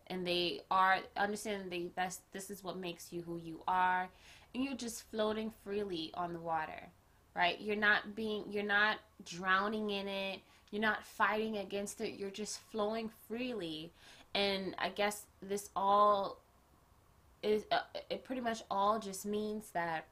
[0.07, 4.09] and they are understanding they that's this is what makes you who you are
[4.53, 6.89] and you're just floating freely on the water
[7.35, 7.59] right?
[7.59, 10.39] You're not being, you're not drowning in it.
[10.71, 12.17] You're not fighting against it.
[12.17, 13.91] You're just flowing freely.
[14.33, 16.41] And I guess this all
[17.43, 17.79] is, uh,
[18.09, 20.05] it pretty much all just means that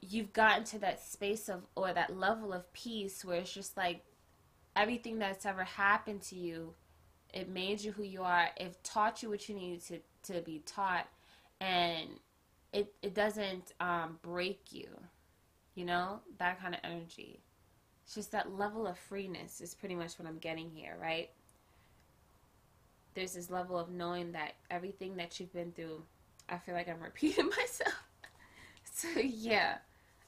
[0.00, 4.04] you've gotten to that space of, or that level of peace where it's just like
[4.76, 6.74] everything that's ever happened to you,
[7.36, 8.48] it made you who you are.
[8.56, 11.06] It taught you what you needed to, to be taught.
[11.60, 12.08] And
[12.72, 14.88] it, it doesn't um, break you
[15.76, 17.38] you know, that kind of energy.
[18.04, 21.30] It's just that level of freeness is pretty much what I'm getting here, right?
[23.14, 26.02] There's this level of knowing that everything that you've been through,
[26.48, 28.02] I feel like I'm repeating myself.
[28.92, 29.76] so, yeah.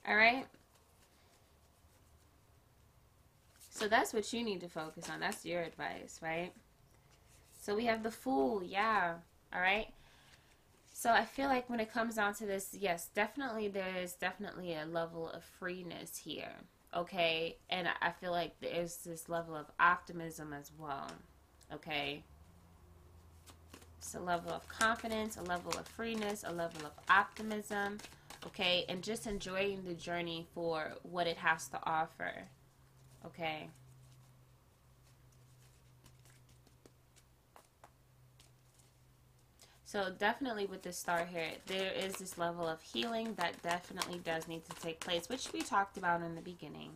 [0.06, 0.46] All right?
[3.70, 5.20] So, that's what you need to focus on.
[5.20, 6.52] That's your advice, right?
[7.68, 8.62] So, we have the fool.
[8.64, 9.16] Yeah.
[9.52, 9.88] All right?
[10.94, 14.72] So I feel like when it comes down to this, yes, definitely there is definitely
[14.72, 16.54] a level of freeness here.
[16.96, 17.58] Okay.
[17.68, 21.10] And I feel like there's this level of optimism as well.
[21.70, 22.22] Okay.
[23.98, 27.98] It's a level of confidence, a level of freeness, a level of optimism.
[28.46, 28.86] Okay.
[28.88, 32.32] And just enjoying the journey for what it has to offer.
[33.26, 33.68] Okay.
[39.88, 44.46] So definitely with the star here, there is this level of healing that definitely does
[44.46, 46.90] need to take place, which we talked about in the beginning.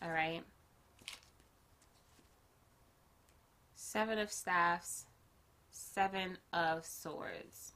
[0.00, 0.40] All right.
[3.74, 5.04] Seven of staffs,
[5.70, 7.74] seven of swords.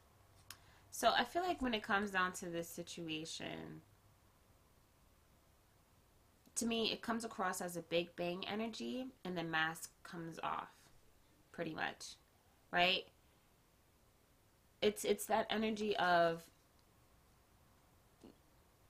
[0.90, 3.82] So I feel like when it comes down to this situation,
[6.54, 10.70] to me, it comes across as a big bang energy and the mask comes off
[11.52, 12.16] pretty much
[12.74, 13.04] right?
[14.82, 16.42] It's it's that energy of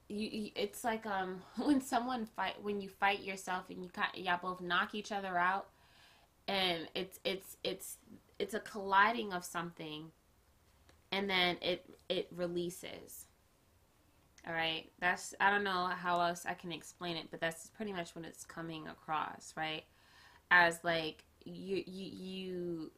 [0.09, 4.59] you, it's like um when someone fight when you fight yourself and you y'all both
[4.59, 5.67] knock each other out
[6.47, 7.97] and it's it's it's
[8.39, 10.11] it's a colliding of something
[11.11, 13.27] and then it it releases.
[14.47, 17.91] All right that's i don't know how else i can explain it but that's pretty
[17.91, 19.83] much what it's coming across right?
[20.51, 22.91] As like you you you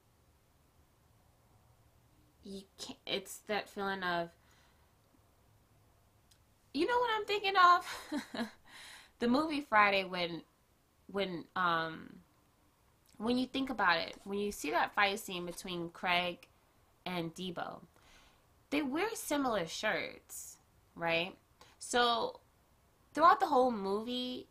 [2.47, 4.29] you can't, it's that feeling of
[6.73, 7.53] you know what I'm thinking
[8.35, 8.47] of?
[9.19, 10.41] the movie Friday when
[11.11, 12.17] when um
[13.17, 16.47] when you think about it, when you see that fight scene between Craig
[17.05, 17.81] and Debo,
[18.69, 20.57] they wear similar shirts,
[20.95, 21.33] right?
[21.79, 22.41] So
[23.13, 24.47] throughout the whole movie,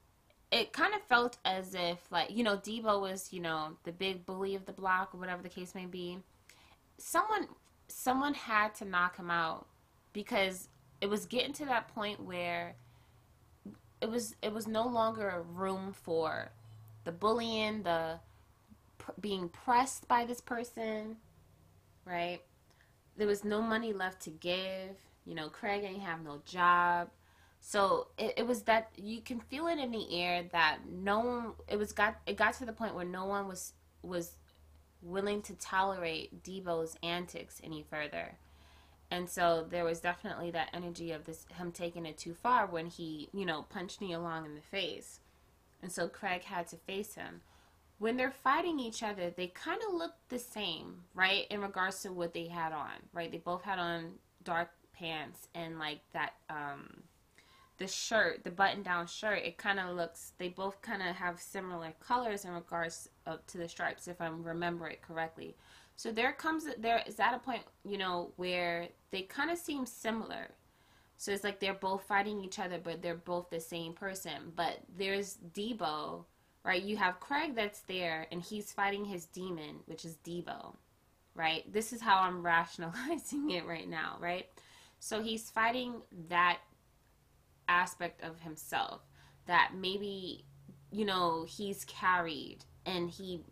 [0.50, 4.26] it kind of felt as if like, you know, Debo was, you know, the big
[4.26, 6.18] bully of the block or whatever the case may be.
[6.98, 7.46] Someone
[7.88, 9.66] someone had to knock him out
[10.12, 10.68] because
[11.00, 12.76] it was getting to that point where
[14.00, 16.50] it was it was no longer a room for
[17.04, 18.18] the bullying, the
[18.98, 21.16] pr- being pressed by this person,
[22.04, 22.40] right?
[23.16, 24.96] There was no money left to give.
[25.24, 27.08] You know, Craig ain't have no job.
[27.60, 31.52] So it, it was that you can feel it in the air that no one
[31.68, 33.72] it was got it got to the point where no one was
[34.02, 34.32] was
[35.06, 38.38] willing to tolerate Debo's antics any further.
[39.10, 42.86] And so there was definitely that energy of this him taking it too far when
[42.86, 45.20] he, you know, punched me along in the face.
[45.82, 47.42] And so Craig had to face him.
[47.98, 51.46] When they're fighting each other, they kind of look the same, right?
[51.50, 53.30] In regards to what they had on, right?
[53.30, 57.02] They both had on dark pants and like that um
[57.78, 61.40] the shirt, the button down shirt, it kind of looks, they both kind of have
[61.40, 65.56] similar colors in regards of, to the stripes, if I remember it correctly.
[65.94, 69.86] So there comes, there is at a point, you know, where they kind of seem
[69.86, 70.48] similar.
[71.18, 74.52] So it's like they're both fighting each other, but they're both the same person.
[74.54, 76.24] But there's Debo,
[76.64, 76.82] right?
[76.82, 80.74] You have Craig that's there, and he's fighting his demon, which is Debo,
[81.34, 81.70] right?
[81.72, 84.46] This is how I'm rationalizing it right now, right?
[84.98, 86.58] So he's fighting that
[87.68, 89.02] aspect of himself
[89.46, 90.44] that maybe
[90.90, 93.42] you know he's carried and he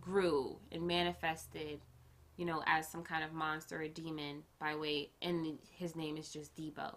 [0.00, 1.80] grew and manifested
[2.36, 6.32] you know as some kind of monster or demon by way and his name is
[6.32, 6.96] just Debo.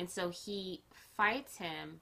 [0.00, 0.82] And so he
[1.16, 2.00] fights him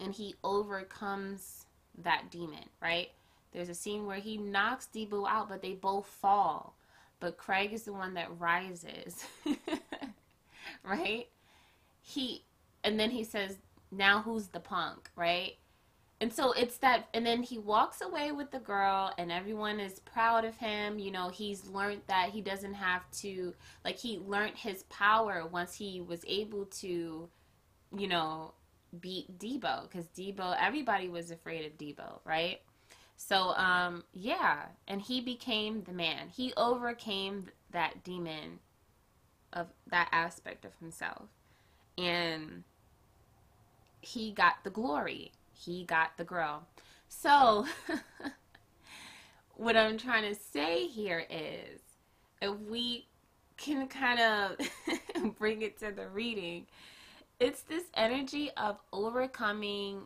[0.00, 1.66] and he overcomes
[1.98, 3.10] that demon right?
[3.52, 6.76] There's a scene where he knocks Debo out but they both fall.
[7.20, 9.24] But Craig is the one that rises
[10.84, 11.28] right?
[12.00, 12.44] He
[12.84, 13.58] and then he says,
[13.90, 15.56] "Now who's the punk?" Right?
[16.20, 19.98] And so it's that, and then he walks away with the girl, and everyone is
[20.00, 21.00] proud of him.
[21.00, 23.54] You know, he's learned that he doesn't have to,
[23.84, 27.28] like, he learned his power once he was able to
[27.96, 28.52] you know,
[29.00, 32.60] beat Debo because Debo, everybody was afraid of Debo, right?
[33.16, 36.28] So, um, yeah, and he became the man.
[36.28, 38.58] He overcame that demon
[39.52, 41.28] of that aspect of himself.
[41.96, 42.64] And
[44.02, 45.32] he got the glory.
[45.54, 46.66] He got the girl.
[47.08, 47.66] So,
[49.54, 51.80] what I'm trying to say here is
[52.42, 53.06] if we
[53.56, 56.66] can kind of bring it to the reading,
[57.38, 60.02] it's this energy of overcoming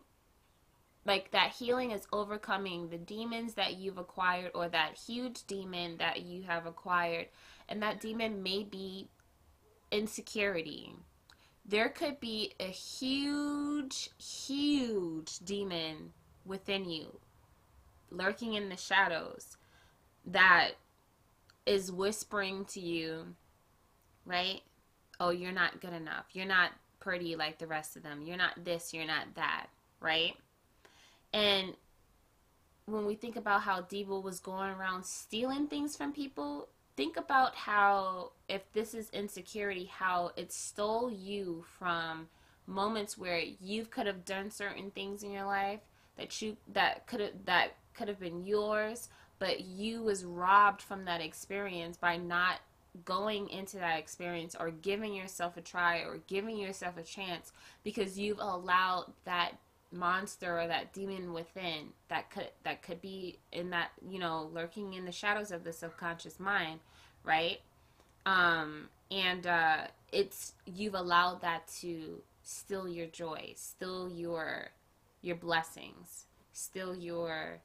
[1.06, 6.22] like that healing is overcoming the demons that you've acquired or that huge demon that
[6.22, 7.28] you have acquired
[7.68, 9.08] and that demon may be
[9.92, 10.92] insecurity
[11.68, 16.12] there could be a huge huge demon
[16.44, 17.18] within you
[18.10, 19.56] lurking in the shadows
[20.24, 20.72] that
[21.66, 23.34] is whispering to you
[24.24, 24.60] right?
[25.18, 26.26] Oh you're not good enough.
[26.32, 26.70] You're not
[27.00, 28.22] pretty like the rest of them.
[28.22, 29.66] You're not this you're not that
[30.00, 30.34] right?
[31.32, 31.74] And
[32.86, 37.54] when we think about how Debo was going around stealing things from people, think about
[37.54, 42.28] how, if this is insecurity, how it stole you from
[42.66, 45.80] moments where you could have done certain things in your life
[46.16, 49.08] that you that could have that could have been yours,
[49.38, 52.60] but you was robbed from that experience by not
[53.04, 57.52] going into that experience or giving yourself a try or giving yourself a chance
[57.84, 59.52] because you've allowed that
[59.96, 64.94] monster or that demon within that could that could be in that you know lurking
[64.94, 66.80] in the shadows of the subconscious mind
[67.24, 67.60] right?
[68.24, 74.68] Um and uh it's you've allowed that to steal your joy steal your
[75.22, 77.60] your blessings steal your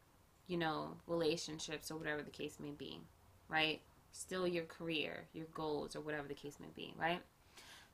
[0.47, 2.99] you know relationships or whatever the case may be
[3.49, 3.81] right?
[4.11, 7.21] Still your career your goals or whatever the case may be right?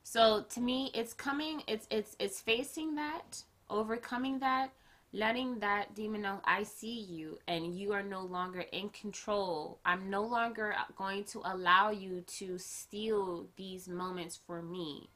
[0.02, 4.72] So to me it's coming it's it's it's facing that overcoming that,
[5.12, 9.78] letting that demon know I see you and you are no longer in control.
[9.84, 15.08] I'm no longer uh, going to allow you to steal these moments for me.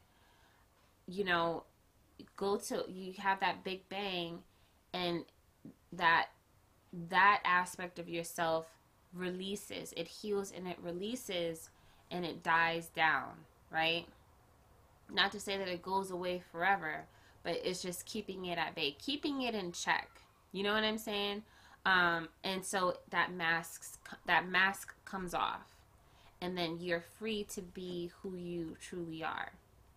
[1.07, 1.65] You know,
[2.37, 4.39] go to you have that big bang
[4.95, 5.25] and
[5.93, 6.29] that
[7.09, 8.67] that aspect of yourself
[9.13, 9.93] releases.
[9.97, 11.71] It heals and it releases
[12.11, 13.31] and it dies down,
[13.71, 14.07] right?
[15.11, 17.07] Not to say that it goes away forever,
[17.43, 20.09] but it's just keeping it at bay, keeping it in check.
[20.53, 21.43] You know what I'm saying?
[21.85, 25.75] Um, and so that masks that mask comes off,
[26.41, 29.53] and then you're free to be who you truly are,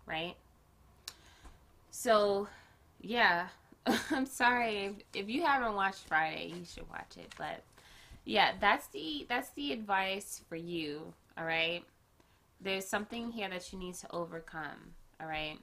[0.05, 0.35] right?
[1.91, 2.47] So,
[3.01, 3.47] yeah,
[4.11, 7.33] I'm sorry if, if you haven't watched Friday, you should watch it.
[7.37, 7.61] But
[8.23, 11.13] yeah, that's the that's the advice for you.
[11.37, 11.83] All right,
[12.59, 14.93] there's something here that you need to overcome.
[15.21, 15.59] All right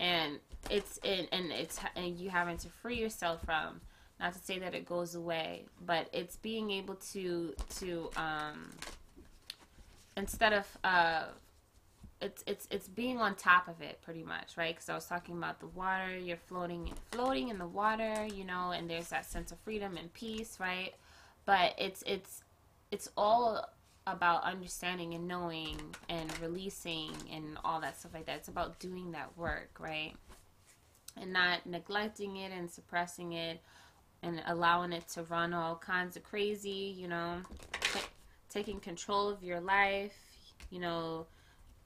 [0.00, 0.40] and
[0.70, 3.80] it's and, and it's and you having to free yourself from
[4.18, 8.70] not to say that it goes away but it's being able to to um
[10.16, 11.24] instead of uh
[12.20, 14.74] it's it's it's being on top of it pretty much right?
[14.74, 18.72] Because i was talking about the water you're floating floating in the water you know
[18.72, 20.94] and there's that sense of freedom and peace right?
[21.46, 22.42] But it's it's
[22.90, 23.68] it's all
[24.12, 25.76] about understanding and knowing
[26.08, 28.36] and releasing and all that stuff like that.
[28.36, 30.14] It's about doing that work, right?
[31.16, 33.60] And not neglecting it and suppressing it
[34.22, 37.38] and allowing it to run all kinds of crazy, you know,
[37.72, 38.00] t-
[38.48, 40.16] taking control of your life,
[40.70, 41.26] you know,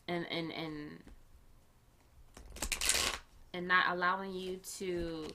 [0.09, 0.99] and and and
[3.53, 5.27] and not allowing you to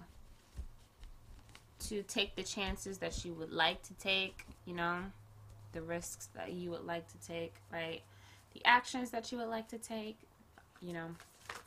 [1.80, 5.04] to take the chances that you would like to take, you know
[5.72, 8.02] the risks that you would like to take, right?
[8.54, 10.18] The actions that you would like to take,
[10.82, 11.08] you know,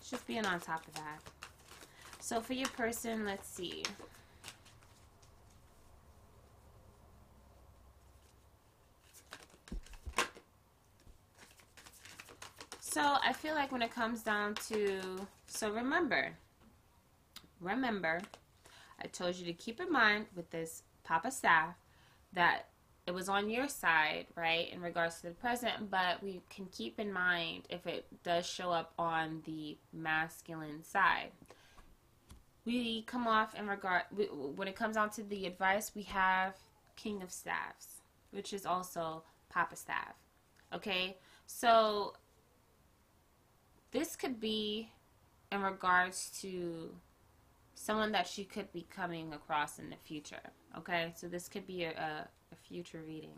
[0.08, 1.20] just being on top of that.
[2.20, 3.82] So for your person, let's see.
[12.80, 16.32] So I feel like when it comes down to, so remember,
[17.58, 18.20] remember,
[19.02, 21.74] I told you to keep in mind with this Papa Staff
[22.34, 22.68] that
[23.06, 27.00] it was on your side, right, in regards to the present, but we can keep
[27.00, 31.32] in mind if it does show up on the masculine side.
[32.64, 36.54] We come off in regard, we, when it comes down to the advice, we have
[36.94, 40.14] King of Staffs, which is also Papa Staff.
[40.72, 41.16] Okay,
[41.46, 42.14] so
[43.90, 44.90] this could be
[45.50, 46.90] in regards to
[47.74, 50.52] someone that she could be coming across in the future.
[50.78, 53.34] Okay, so this could be a, a, a future reading.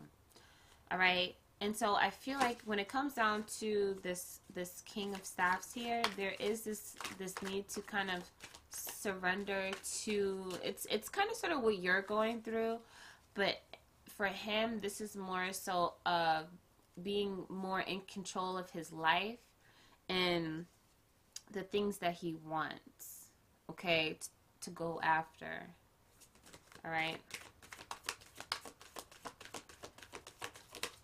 [0.91, 5.13] All right, and so I feel like when it comes down to this this king
[5.13, 8.23] of staffs here, there is this this need to kind of
[8.69, 9.71] surrender
[10.03, 12.77] to it's it's kind of sort of what you're going through,
[13.33, 13.61] but
[14.05, 16.43] for him this is more so uh
[17.03, 19.39] being more in control of his life
[20.07, 20.65] and
[21.51, 23.31] the things that he wants,
[23.69, 24.17] okay,
[24.61, 25.67] to go after.
[26.83, 27.17] All right.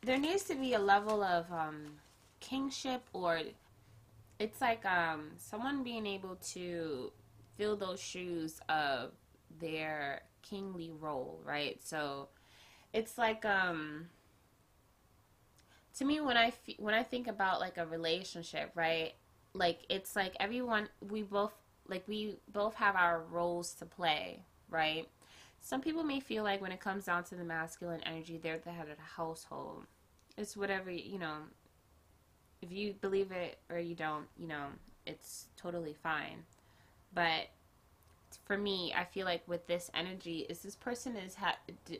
[0.03, 1.85] There needs to be a level of um,
[2.39, 3.39] kingship or
[4.39, 7.11] it's like um, someone being able to
[7.57, 9.11] fill those shoes of
[9.59, 11.79] their kingly role, right?
[11.83, 12.29] So
[12.93, 14.09] it's like um
[15.97, 19.13] to me when I when I think about like a relationship, right?
[19.53, 21.53] Like it's like everyone we both
[21.87, 25.07] like we both have our roles to play, right?
[25.61, 28.71] Some people may feel like when it comes down to the masculine energy, they're the
[28.71, 29.85] head of the household.
[30.37, 31.37] It's whatever, you know,
[32.61, 34.67] if you believe it or you don't, you know,
[35.05, 36.43] it's totally fine.
[37.13, 37.49] But
[38.45, 41.57] for me, I feel like with this energy, is this person is ha-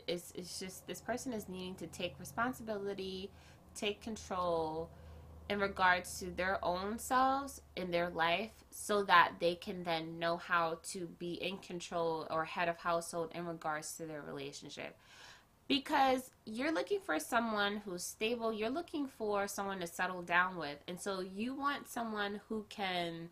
[0.08, 3.30] is is just this person is needing to take responsibility,
[3.76, 4.90] take control
[5.52, 10.38] in regards to their own selves in their life so that they can then know
[10.38, 14.98] how to be in control or head of household in regards to their relationship.
[15.68, 20.78] Because you're looking for someone who's stable you're looking for someone to settle down with.
[20.88, 23.28] And so you want someone who can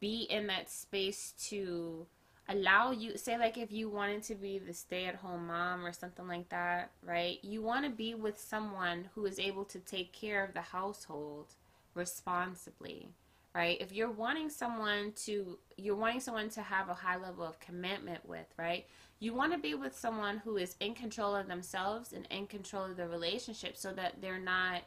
[0.00, 2.06] be in that space to
[2.52, 6.48] allow you say like if you wanted to be the stay-at-home mom or something like
[6.48, 10.54] that right you want to be with someone who is able to take care of
[10.54, 11.46] the household
[11.94, 13.08] responsibly
[13.54, 13.78] right?
[13.80, 18.26] If you're wanting someone to you're wanting someone to have a high level of commitment
[18.26, 18.86] with right
[19.20, 22.84] you want to be with someone who is in control of themselves and in control
[22.84, 24.82] of the relationship so that they're not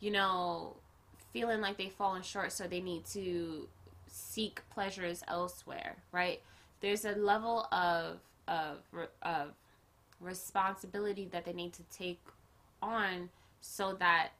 [0.00, 0.76] you know
[1.32, 3.68] feeling like they've fallen short so they need to
[4.06, 6.40] seek pleasures elsewhere right
[6.80, 8.78] there's a level of of
[9.22, 9.52] of
[10.20, 12.20] responsibility that they need to take
[12.82, 13.28] on
[13.60, 14.30] so that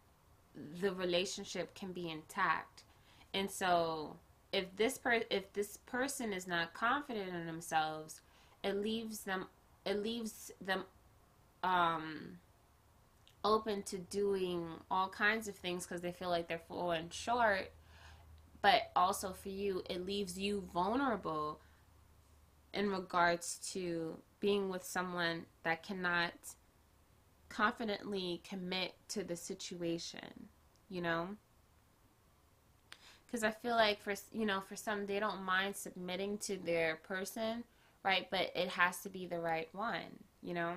[0.81, 2.85] the relationship can be intact.
[3.33, 4.17] And so
[4.53, 8.21] if this per if this person is not confident in themselves,
[8.65, 9.47] it leaves them
[9.85, 10.85] it leaves them
[11.63, 12.39] um
[13.43, 17.71] open to doing all kinds of things because they feel like they're falling short.
[18.63, 21.61] But also for you, it leaves you vulnerable
[22.73, 26.33] in regards to being with someone that cannot
[27.49, 30.49] confidently commit to the situation,
[30.89, 31.29] you know?
[33.27, 36.97] Because I feel like for you know for some they don't mind submitting to their
[36.97, 37.63] person,
[38.05, 38.27] right?
[38.31, 40.73] But it has to be the right one, you know.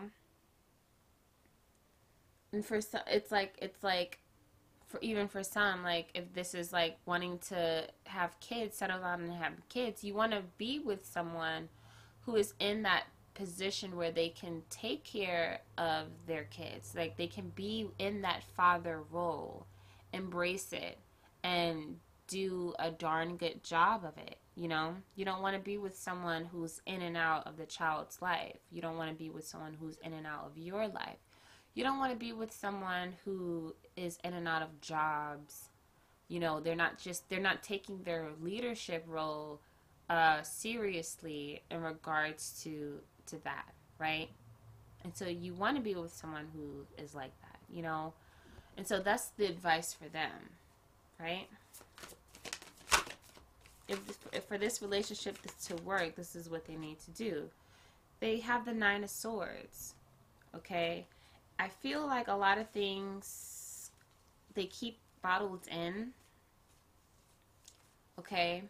[2.51, 4.19] And for some, it's like it's like
[4.85, 9.21] for even for some like if this is like wanting to have kids, settle down
[9.21, 11.69] and have kids, you want to be with someone
[12.25, 16.93] who is in that position where they can take care of their kids.
[16.95, 19.65] Like they can be in that father role,
[20.11, 20.97] embrace it,
[21.43, 21.97] and
[22.27, 24.37] do a darn good job of it.
[24.55, 27.65] You know, you don't want to be with someone who's in and out of the
[27.65, 28.57] child's life.
[28.71, 31.17] You don't want to be with someone who's in and out of your life.
[31.73, 35.69] You don't want to be with someone who is in and out of jobs.
[36.27, 39.59] You know, they're not just, they're not taking their leadership role
[40.09, 44.29] uh, seriously in regards to to that, right?
[45.03, 48.13] And so you want to be with someone who is like that, you know.
[48.77, 50.31] And so that's the advice for them,
[51.19, 51.47] right?
[53.87, 53.99] If,
[54.31, 57.49] if for this relationship to work, this is what they need to do.
[58.19, 59.93] They have the nine of swords,
[60.55, 61.05] okay?
[61.59, 63.91] I feel like a lot of things
[64.53, 66.11] they keep bottled in,
[68.17, 68.63] okay?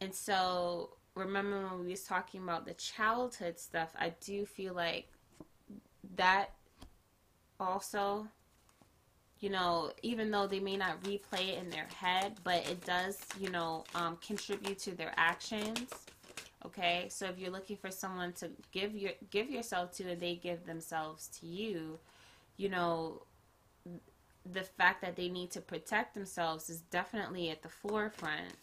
[0.00, 5.08] And so remember when we was talking about the childhood stuff, I do feel like
[6.16, 6.50] that
[7.60, 8.28] also
[9.40, 13.18] you know, even though they may not replay it in their head, but it does,
[13.38, 15.88] you know, um, contribute to their actions.
[16.66, 20.34] Okay, so if you're looking for someone to give your give yourself to, and they
[20.34, 21.98] give themselves to you,
[22.56, 23.22] you know,
[24.52, 28.54] the fact that they need to protect themselves is definitely at the forefront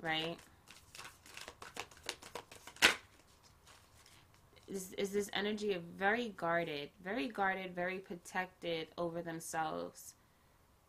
[0.00, 0.36] right?
[4.68, 10.14] Is, is this energy of very guarded, very guarded, very protected over themselves,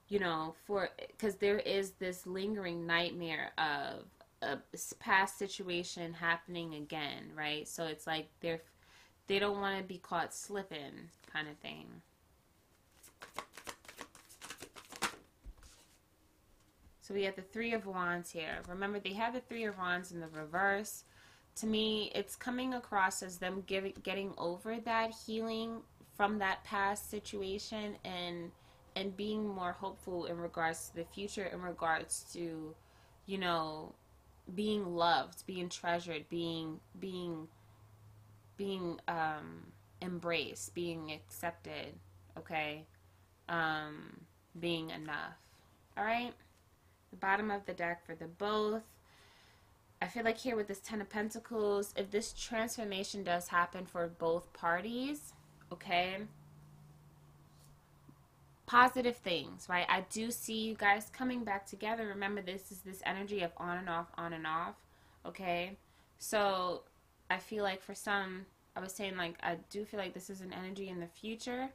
[0.10, 4.03] you know, for because there is this lingering nightmare of
[4.41, 4.57] a
[4.99, 7.68] past situation happening again, right?
[7.68, 8.61] So it's like they're
[9.27, 11.86] they don't want to be caught slipping, kind of thing.
[17.10, 18.60] So we have the Three of Wands here.
[18.68, 21.06] Remember, they have the Three of Wands in the reverse.
[21.56, 25.81] To me, it's coming across as them giving, getting over that healing
[26.15, 28.52] from that past situation and
[28.95, 32.76] and being more hopeful in regards to the future, in regards to,
[33.26, 33.94] you know,
[34.53, 37.48] being loved, being treasured, being being
[38.56, 39.64] being um,
[40.03, 41.95] embraced, being accepted.
[42.38, 42.86] Okay,
[43.48, 44.15] um,
[44.60, 45.40] being enough.
[45.98, 46.34] All right.
[47.11, 48.84] The bottom of the deck for the both.
[50.02, 54.07] I feel like here with this Ten of Pentacles, if this transformation does happen for
[54.07, 55.34] both parties,
[55.73, 56.18] okay,
[58.65, 59.86] positive things, right?
[59.90, 62.07] I do see you guys coming back together.
[62.07, 64.76] Remember, this is this energy of on and off, on and off,
[65.26, 65.76] okay?
[66.18, 66.84] So
[67.30, 68.45] I feel like for some,
[68.76, 71.69] I was saying, like, I do feel like this is an energy in the future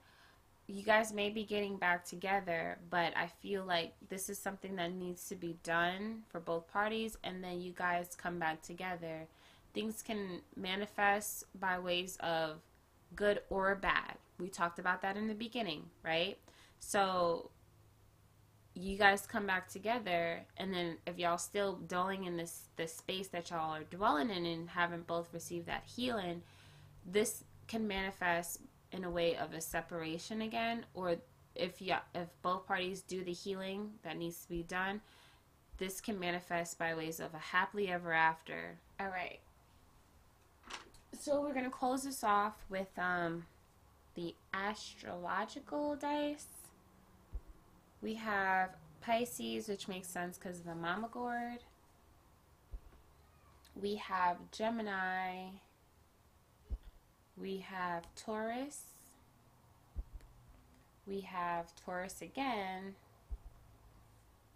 [0.67, 4.93] you guys may be getting back together, but I feel like this is something that
[4.93, 9.27] needs to be done for both parties, and then you guys come back together.
[9.75, 12.63] Things can manifest by ways of
[13.15, 14.17] good or bad.
[14.39, 16.39] We talked about that in the beginning, right?
[16.81, 17.51] So
[18.75, 23.29] you guys come back together and then if y'all still dwelling in this this space
[23.29, 26.43] that y'all are dwelling in and haven't both received that healing,
[27.07, 28.61] this can manifest
[28.93, 31.17] in a way of a separation again or
[31.55, 35.01] if you if both parties do the healing that needs to be done
[35.79, 38.79] this can manifest by ways of a happily ever after.
[39.01, 39.41] All right
[41.19, 43.45] so we're going to close this off with um
[44.15, 46.47] the astrological dice.
[48.03, 48.71] We have
[49.01, 51.59] pisces which makes sense because of the mama gourd
[53.81, 55.49] we have gemini
[57.37, 58.83] we have Taurus.
[61.07, 62.95] We have Taurus again.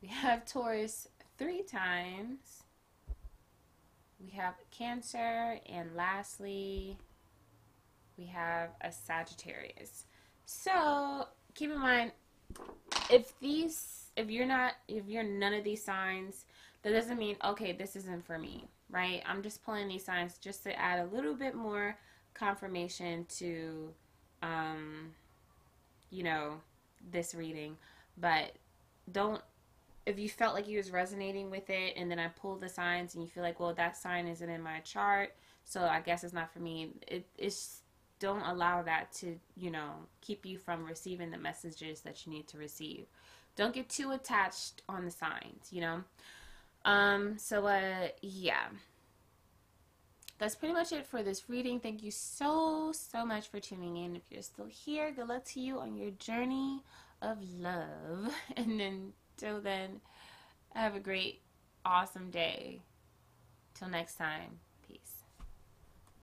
[0.01, 2.65] We have Taurus three times.
[4.21, 5.59] We have Cancer.
[5.69, 6.97] And lastly,
[8.17, 10.07] we have a Sagittarius.
[10.47, 12.13] So keep in mind,
[13.11, 16.47] if these, if you're not, if you're none of these signs,
[16.83, 19.23] that doesn't mean, okay, this isn't for me, right?
[19.27, 21.97] I'm just pulling these signs just to add a little bit more
[22.39, 23.93] confirmation to,
[24.43, 25.10] um,
[26.10, 26.55] you know,
[27.10, 27.77] this reading.
[28.16, 28.52] But
[29.10, 29.43] don't,
[30.06, 33.15] if you felt like you was resonating with it and then I pulled the signs
[33.15, 35.35] and you feel like, well, that sign isn't in my chart,
[35.65, 36.90] so I guess it's not for me.
[37.06, 37.81] It, it's,
[38.19, 39.90] don't allow that to, you know,
[40.20, 43.06] keep you from receiving the messages that you need to receive.
[43.55, 46.02] Don't get too attached on the signs, you know.
[46.85, 48.69] Um, so uh yeah
[50.39, 51.81] that's pretty much it for this reading.
[51.81, 54.15] Thank you so, so much for tuning in.
[54.15, 56.82] If you're still here, good luck to you on your journey
[57.20, 58.32] of love.
[58.56, 60.01] And until then,
[60.74, 61.40] have a great,
[61.85, 62.81] awesome day.
[63.74, 64.60] Till next time.